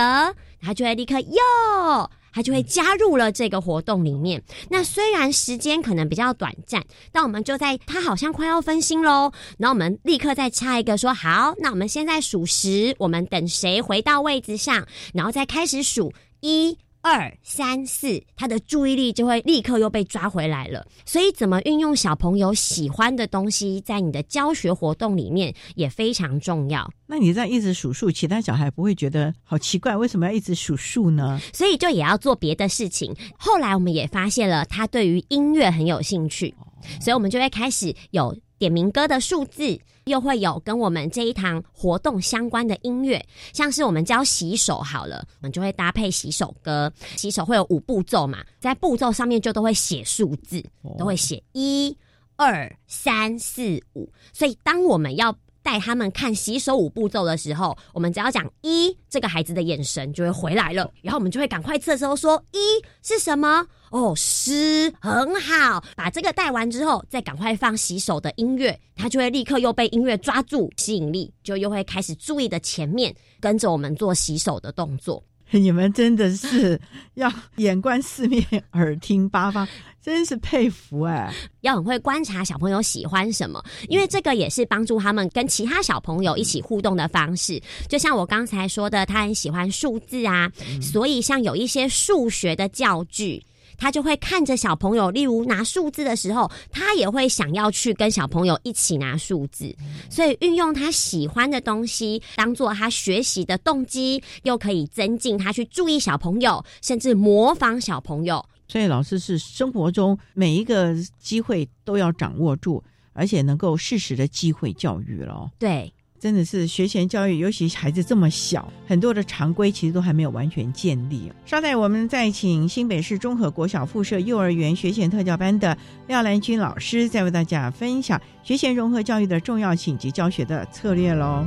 [0.60, 2.08] 他就会立刻哟。
[2.32, 4.42] 他就会加入了这个活动里面。
[4.68, 16.76] 那虽然时间可能比较短暂，但我们就在他好像快要分心喽，然后我们立刻再插一个说好，那我们现在数十，我们等谁回到位置上，然后再开始数一。
[17.00, 20.86] 二三四，他的注意力就会立刻又被抓回来了。
[21.06, 26.90] 所以，怎么运用小朋友喜欢的东西在你的教学活动里面也非常重要。
[27.06, 29.96] 那你这样一直数数，其他小孩不会觉得好奇怪？
[29.96, 31.40] 为什么要一直数数呢？
[31.52, 33.14] 所以就也要做别的事情。
[33.38, 36.54] 后来我们也发现了他对于音乐很有兴趣，
[37.00, 39.78] 所以我们就会开始有点名歌的数字。
[40.08, 46.92] 又会有跟我们这一堂活动相关的音乐，像是我们教洗手好了，我们就会搭配洗手歌。
[47.16, 50.64] 洗手会有五步骤嘛，在步骤上面就都会写数字，
[50.98, 51.96] 都会写一、
[52.36, 54.10] 二、三、四、五。
[54.32, 55.32] 所以当我们要
[55.68, 62.58] 带他们看洗手五步骤的时候，我们只要讲一，这个孩子的眼神就会回来了，然后我们就会赶快侧收说一
[63.02, 63.66] 是什么。
[63.90, 75.22] 哦，诗很好，把这个带完之后，再赶快放洗手的音乐，他就会立刻又被音乐抓住吸引力，就又会开始注意的前面跟着我们做洗手的动作。
[75.58, 76.80] 你们真的是
[77.14, 79.66] 要眼观四面，耳听八方，
[80.02, 81.32] 真是佩服哎！
[81.62, 87.60] 要很会观察小朋友喜欢什么，因为这个也是帮助他们跟其他小朋友一起互动的方式。
[87.88, 90.50] 就像我刚才说的，他很喜欢数字啊，
[90.82, 93.42] 所以像有一些数学的教具。
[93.78, 99.74] 他就会看着小朋友，例如拿数字的时候，他也会想要去跟小朋友一起拿数字，
[100.10, 108.44] 所以运用他喜欢的东西当做他学习的动机，又可以增进他去注意小朋友，甚至模仿小朋友。
[108.66, 115.50] 所以老师是生活中每一个机会都要掌握住，而且能够适时的机会教育了。
[115.58, 115.90] 对。
[116.20, 121.30] 真的是学前教育，尤其孩子这么小，很多的常规其实都还没有完全建立。
[121.46, 131.46] 稍待，我们再请新北市综合国小附设幼儿园学前特教班的廖兰君老师，再为大家分享学前融合教育的重要性及教学的策略喽。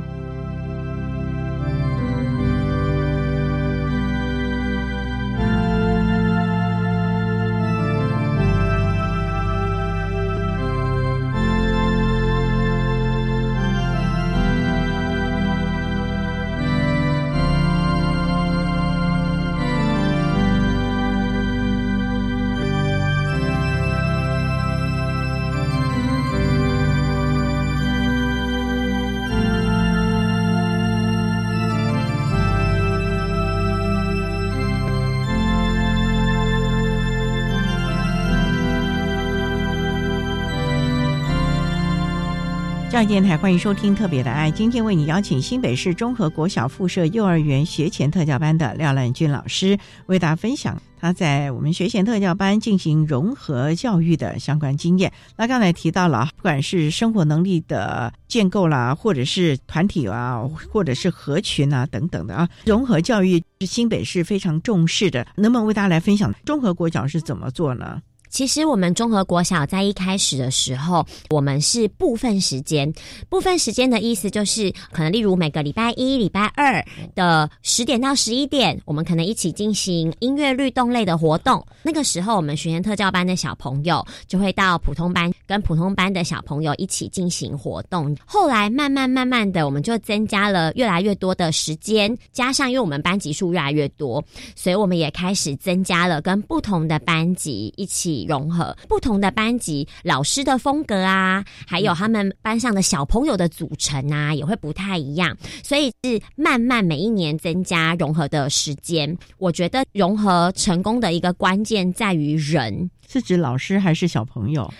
[43.02, 49.76] 教育电台欢迎收听《特别的爱》，今天为你邀请新北市中和国小附设幼儿园学前特教班的廖兰君老师，
[50.06, 55.12] 为大家分享他在我们学前特教班进行融合教育的相关经验。
[55.36, 60.40] 那刚才提到了，不管是生活能力的建构啦，或者是团体啊，
[60.70, 65.26] 或者是合群啊等等的啊，融合教育是新北市非常重视的。
[65.34, 68.00] 能不能为大家来分享中和国小是怎么做呢？
[68.32, 72.90] 其实我们综合国小在一开始的时候，我们是部分时间。
[73.28, 76.82] 部分时间的意思就是，可能例如每个礼拜一、礼拜二
[77.14, 81.64] 的十点到十一点，我们可能一起进行音乐律动类的活动。
[81.82, 88.16] 那个时候，我们学前特教班的小朋友就会到普通班，跟普通班的小朋友一起进行活动。
[88.24, 94.24] 后来慢慢慢慢的，我们就增加了越来越多的时间，加上因为我们班级数越来越多，
[94.56, 98.22] 所以我们也开始增加了跟不同的班级一起。
[98.22, 105.36] 融合不同的班级老师的风格啊，还有他们班上的小朋友的组成啊，也会不太一样。
[105.62, 109.14] 所以是慢慢每一年增加融合的时间。
[109.38, 114.72] 我觉得融合成功的一个关键在于人，是指老师还是小朋友？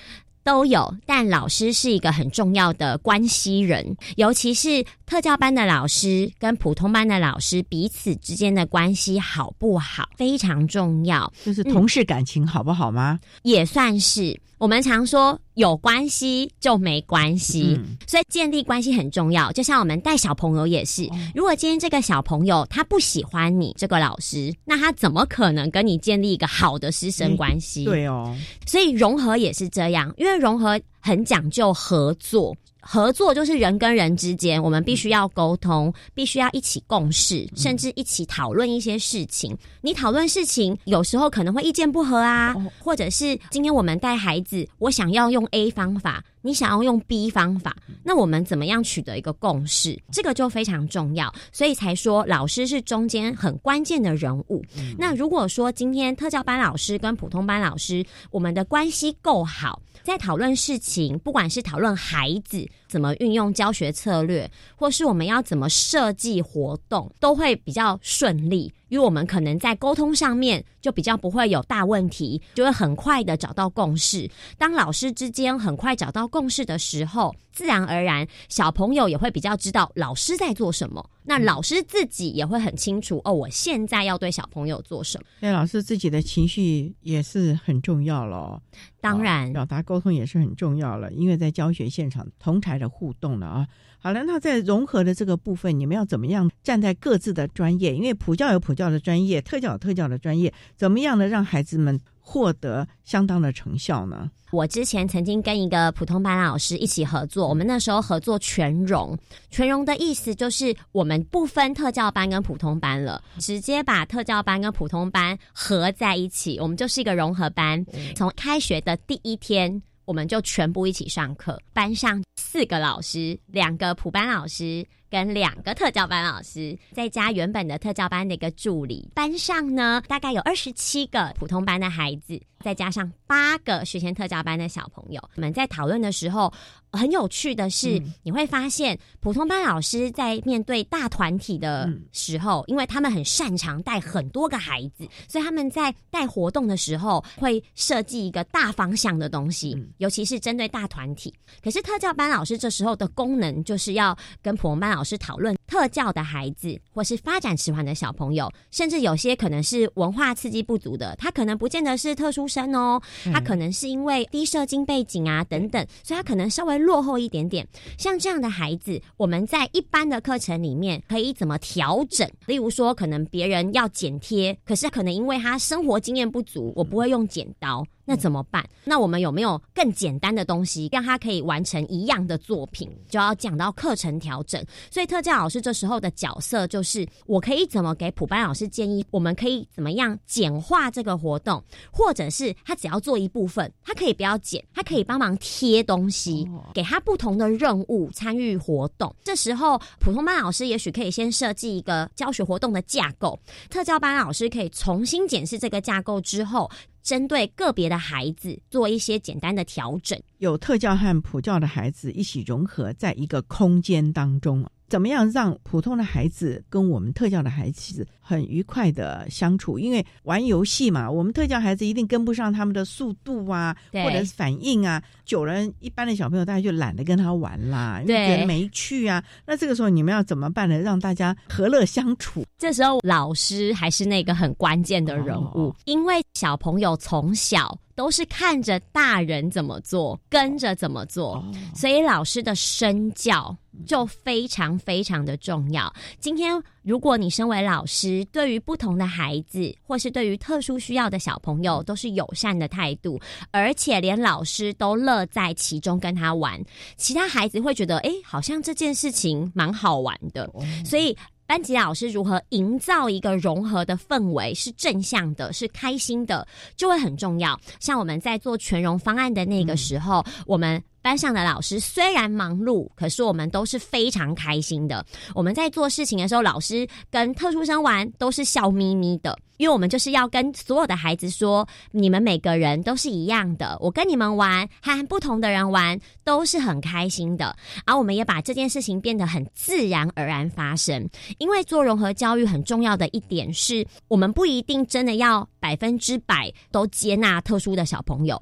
[0.44, 11.30] 都有，但老师是一个很重要的关系人，尤其是特教班的老师跟普通班的老师彼此之间的关系好不好，非常重要。
[11.44, 13.20] 就是同事感情好不好吗？
[13.42, 14.40] 也算是。
[14.56, 19.52] 我们常说有关系就没关系，所以建立关系很重要。
[19.52, 27.84] 就像我们带小朋友也是，如果今天这个小朋友他不喜欢你这个老师，那他怎么可能跟你建立一个好的师生关系？
[27.84, 28.34] 对哦，
[28.64, 32.56] 所以融合也是这样，因为融合很讲究合作。
[32.84, 39.56] 合作就是人跟人之间，我们必须要沟通，必须要一起共事，甚至一起讨论一些事情。
[39.80, 49.96] 你讨论事情，有时候可能会意见不合啊，或者是今天我们带孩子，我想要用 A 方法，你想要用 B 方法，那我们怎么样取得一个共识？
[50.10, 54.64] 这个就非常重要，所以才说老师是中间很关键的人物。
[54.98, 59.80] 那如果说今天特教班老师跟普通班老师，我们的关系够好。
[60.02, 68.72] 在讨论事情，不管是讨论孩子怎么运用教学策略，或是我们要怎么设计活动，都会比较顺利。
[68.88, 74.30] 因为我们可能在沟通上面就比较不会有大问题，就会很快的找到共识。
[74.58, 81.08] 当老师之间很快找到共识的时候，自然而然小朋友也会比较知道老师在做什么。
[81.24, 85.24] 那老师自己也会很清楚哦，我现在要对小朋友做什么。
[85.40, 88.60] 对，老师自己的情绪也是很重要了。
[89.00, 93.66] 当然，表达沟通也是很重要了，因为在教学现场同台的互动了啊。
[93.98, 97.94] 好了，那在融合的这个部分，你们要怎么样站在各自的专业？
[97.94, 104.30] 因为普教有普教的专业，特教有特教的专业，怎么样的让孩子们获得相当的成效呢？
[104.52, 109.18] 我之前曾经跟一个普通班老师一起合作，我们那时候合作全融。
[109.50, 117.84] 全融的意思就是我们不分特教班跟普通班了，直接把特教班跟普通班合在一起，我们就是一个融合班。
[118.14, 119.82] 从开学的第一天。
[120.04, 129.10] 我们就全部一起上课，班上四个老师，两个普班老师跟两个特教班老师，再加原本的特教班的一个助理。
[129.14, 135.20] 班上呢，大概有二十七个普通班的孩子，再加上八个学前特教班的小朋友。
[135.36, 136.50] 我们在讨论的时候。
[136.94, 151.32] 很有趣的是，你会发现普通班老师在面对大团体的时候，因为他们很擅长带很多个孩子，所以他们在带活动的时候会设计一个大方向的东西，尤其是针对大团体。
[151.64, 163.00] 可是特教班老师这时候的功能就是要跟普通班老师讨论特教的孩子，或是发展迟缓的小朋友，甚至有些可能是文化刺激不足的，他可能不见得是特殊生哦，
[163.32, 166.72] 他可能是因为低社经背景啊等等，所以他可能稍微。
[166.82, 167.64] 落后一点点，
[167.96, 172.28] 像这样的孩子，我们在一般的课程里面可以怎么调整？
[172.46, 177.86] 例如说，可能别人要剪贴，可是可能因为他生活经验不足，我不会用剪刀。
[178.04, 178.68] 那怎么办？
[178.84, 182.90] 那我们有没有更简单的东西，让他可以完成一样的作品？
[183.08, 184.64] 就要讲到课程调整。
[184.90, 189.04] 所以特教老师这时候的角色就是，我可以怎么给普班老师建议？
[189.10, 191.62] 我们可以怎么样简化这个活动？
[191.92, 199.14] 或者是他只要做一部分，他可以不要剪，他可以帮忙贴东西，给他不同的任务参与活动。
[199.22, 203.38] 这时候普通班老师也许可以先设计一个教学活动的架构，
[203.70, 206.68] 特教班老师可以重新检视这个架构之后。
[207.02, 214.68] 针对个别的孩子做一些简单的调整，有特教和普教的孩子一起融合在一个空间当中。
[214.88, 219.78] 怎么样让普通的孩子跟我们特教的孩子很愉快的相处？
[219.78, 225.00] 因为玩游戏嘛，我们特教孩子一定跟不上他们的速度啊，或者是反应啊。
[225.24, 229.22] 久了，一般的小朋友大家就懒得跟他玩啦，觉得没趣啊。
[229.46, 230.76] 那这个时候你们要怎么办呢？
[230.80, 232.44] 让大家和乐相处？
[232.58, 237.78] 这时候老师还是那个很关键的人物，因为小朋友从小。
[237.94, 245.92] 都是看着大人怎么做，跟着怎么做，所以老师的身教就非常非常的重要。
[246.18, 253.20] 今天，如果你身为老师，对于不同的孩子，或是对于特殊需要的小朋友，都是友善的态度，
[253.50, 256.62] 而且连老师都乐在其中跟他玩，
[256.96, 260.50] 其他孩子会觉得，哎，好像这件事情蛮好玩的，
[260.84, 261.16] 所以。
[261.52, 267.60] 班级老师如何营造一个融合的氛围，是正向的，是开心的，就会很重要。
[267.78, 270.82] 像我们在做全融方案的那个时候，我们。
[271.02, 275.04] 班上的老师虽然忙碌，可是我们都是非常开心的。
[275.34, 283.76] 我们在做事情的时候，老师跟特殊生玩都是笑眯眯的，因为我们就是要跟所有的孩子说，你们每个人都是一样的。
[283.80, 287.54] 我跟你们玩，和不同的人玩都是很开心的。
[287.84, 291.08] 而我们也把这件事情变得很自然而然发生。
[291.38, 298.40] 因为做融合教育很重要的一点是，我们不一定真的要百分之百都接纳特殊的小朋友。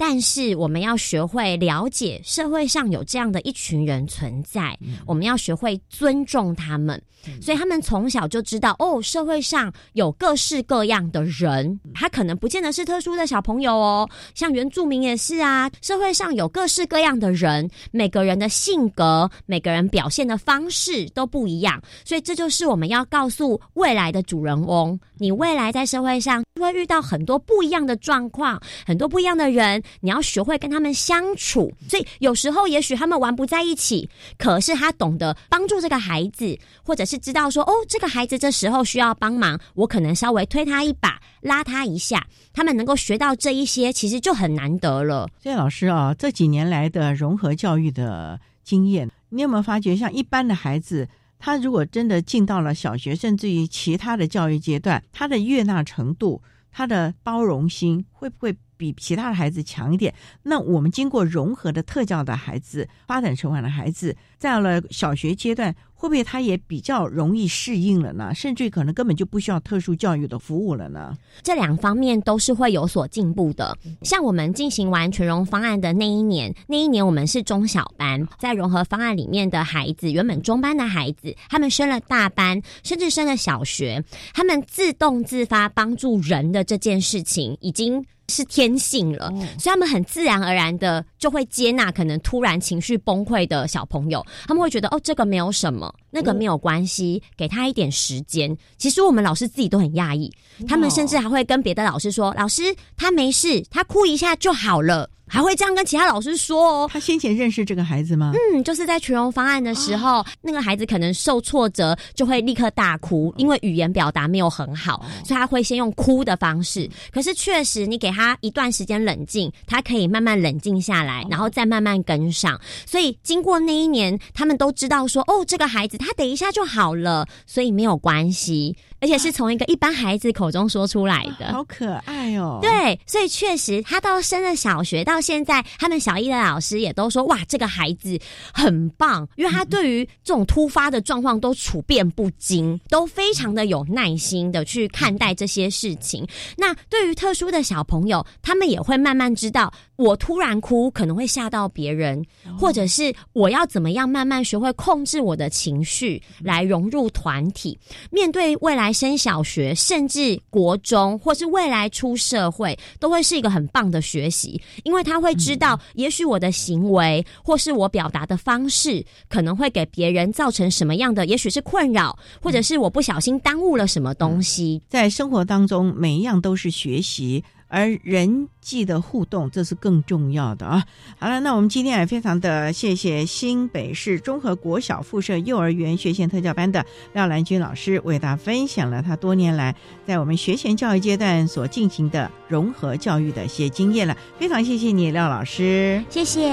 [0.00, 4.74] 但是我们要学会了解社会上有这样的一群人存在，
[5.04, 6.98] 我们要学会尊重他们，
[7.42, 29.82] 所以他们从小就知道哦，社会上有各式各样的人，他可能不见得是特殊的小朋友哦，像原住民也是啊，社会上有各式各样的人，每个人的性格、每个人表现的方式都不一样，所以这就是我们要告诉未来的主人翁，你未来在社会上会遇到很多不一样的状况，很多不一样的人。
[30.00, 42.26] 你要学会跟他们相处，所以有时候也许他们玩不在一起，可是他懂得帮助这个孩子，或者是知道说，哦，这个孩子这时候需要帮忙，我可能稍微推他一把，拉他一下。
[42.52, 45.28] 他们能够学到这一些，其实就很难得了。
[45.42, 56.42] 所以老师啊，这几年来的融合教育的经验，你有没有发觉，像一般的孩子，他如果真的进到了小学，甚至于其他的教育阶段，他的悦纳程度。
[56.72, 60.14] 他的包容心会不会比其他的孩子强一点？
[60.44, 68.34] 那我们经过融合的特教的孩子，发展成完的孩子，在了小学阶段，会不会他也比较容易适应了呢？
[68.34, 71.14] 甚至可能根本就不需要特殊教育的服务了呢？
[71.42, 73.76] 这两方面都是会有所进步的。
[74.02, 84.02] 像我们进行完全融方案的那一年，那一年我们是中小班，在融合方案里面的孩子，原本中班的孩子，他们升了大班，甚至升了小学，
[84.32, 88.06] 他们自动自发帮助人的这件事情，已经。
[88.30, 89.28] 是天性了，
[89.58, 98.56] 所以他们很自然而然的就会接纳可能突然情绪崩溃的小朋友，他们会觉得哦，这个没有什么，那个没有关系，给他一点时间。
[98.78, 100.32] 其实我们老师自己都很讶异，
[100.68, 106.90] 他们甚至还会跟别的老师说：“老师，他没事，他哭一下就好了。”还会这样跟其他老师说哦。
[106.92, 108.32] 他先前认识这个孩子吗？
[108.34, 116.90] 嗯，就是在全容方案的时候，那个孩子可能受挫折就会立刻大哭，因为语言表达没有很好，所以他会先用哭的方式。
[117.12, 122.60] 可是确实，你给他一段时间冷静，他可以慢慢冷静下来，然后再慢慢跟上。
[122.84, 128.76] 所以经过那一年，他们都知道说，哦，这个孩子他等一下就好了，所以没有关系。
[129.02, 132.58] 而且是从一个一般孩子口中说出来的，好可爱哦。
[132.60, 138.18] 对，所以确实，他到升了小学，到现在，他们小一的老师也都说，哇，这个孩子
[138.52, 146.26] 很棒，因为他对于这种突发的状况都处变不惊，都非常的有耐心的去看待这些事情。
[146.56, 152.24] 那对于特殊的小朋友，他们也会慢慢知道，我突然哭可能会吓到别人，
[152.58, 157.78] 或者是我要怎么样慢慢学会控制我的情绪，来融入团体，
[158.10, 158.90] 面对未来。
[159.00, 174.82] 升小学，甚至国中，或是未来出社会，都会是一个很棒的学习，因为他会知道，也许我的行为或是我表达的方式，可能会给别人造成什么样的，也许是困扰，或者是我不小心耽误了什么东西。
[174.88, 177.42] 在生活当中，每一样都是学习。
[177.70, 180.84] 而人际的互动，这是更重要的啊！
[181.18, 194.16] 好了，那我们今天也非常的谢谢新北市综合国小附设幼儿园学前特教班的廖兰君老师，为大家分享了他多年来在我们学前教育阶段所进行的融合教育的一些经验了。
[194.38, 196.50] 非常谢谢你，廖老师，谢谢。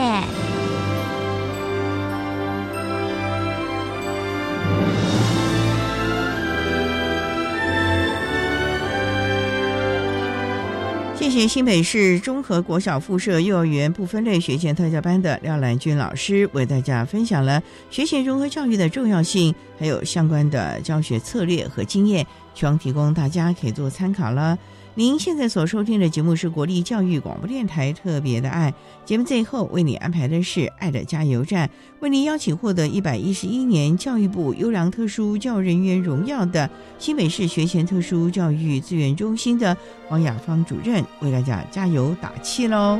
[11.45, 22.25] 新北市综合国小附设幼儿园不分类学前特教班的廖兰君老师，为大家分享了学前融合教育的重要性，还有相关的教学策略和经验，
[22.55, 24.57] 希望提供大家可以做参考了。
[24.97, 28.73] 您现在所收听的节目是国立教育广播电台特别的爱
[29.05, 31.69] 节目，最后为你安排的是爱的加油站，
[31.99, 36.67] 为您邀请获得一百一十一年教育部优良特殊教育人员荣耀的
[36.97, 39.77] 新北市学前特殊教育资源中心的
[40.09, 42.99] 王雅芳主任，为大家加油打气喽。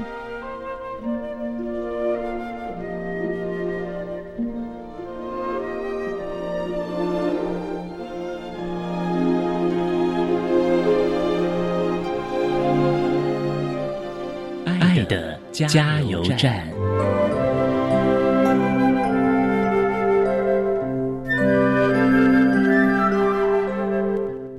[15.66, 16.68] 加油站。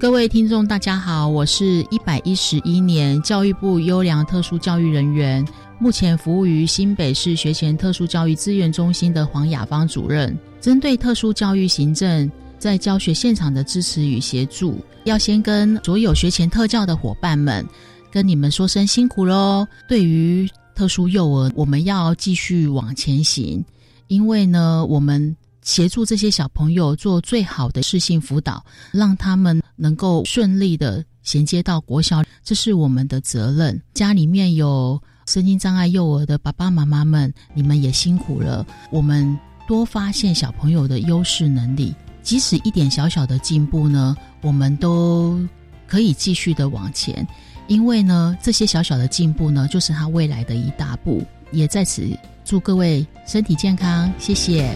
[0.01, 5.47] 各位听众，大家好，我是一百一十一年教育部优良特殊教育人员，
[5.79, 10.37] 目前服务于新北市学前特殊教育资源中心的黄雅芳主任。
[10.61, 12.29] 针对特殊教育行政
[12.59, 17.65] 在教学现场的支持与协助，要先跟所有学前特教的伙伴们
[18.11, 19.67] 跟你们说声辛苦喽。
[19.87, 20.49] 对于
[20.79, 23.65] 特殊幼儿，我们要继续往前行，
[24.07, 33.83] 因为呢，我们协助这些小朋友做最好的适性辅导，让他们能够顺利的衔接到国小，这是我们的责任。
[33.93, 38.65] 家里面有身心障碍幼儿的爸爸妈妈们，你们也辛苦了。
[38.93, 45.45] 我们多发现小朋友的优势能力，即使一点小小的进步呢，我们都
[45.89, 47.27] 可以继续的往前。
[47.69, 51.23] 因为呢，这些小小的进步呢，就是他未来的一大步。
[51.51, 52.03] 也在此
[52.43, 54.71] 祝各位身体健康，谢谢。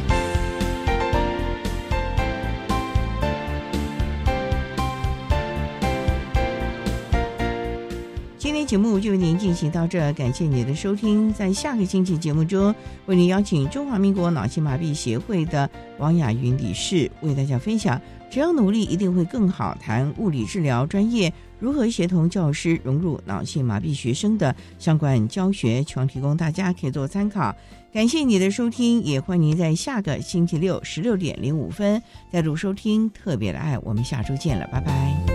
[8.37, 11.33] 今天节目就为您进行到这，感谢您的收听。
[11.33, 12.75] 在下个星期节目中，
[13.07, 15.69] 为您邀请中华民国脑性麻痹协会的
[15.99, 17.99] 王雅云理事为大家分享：
[18.31, 19.75] 只要努力，一定会更好。
[19.81, 21.33] 谈物理治疗专业。
[21.63, 27.55] 如何协同教师融入脑性麻痹学生的相关教学，希望提供大家可以做参考。
[27.93, 32.03] 感谢你的收听，也欢迎您在下个星期六十六点零五分
[32.33, 33.79] 再度收听特别的爱。
[33.79, 35.32] 我们下周见了，拜拜。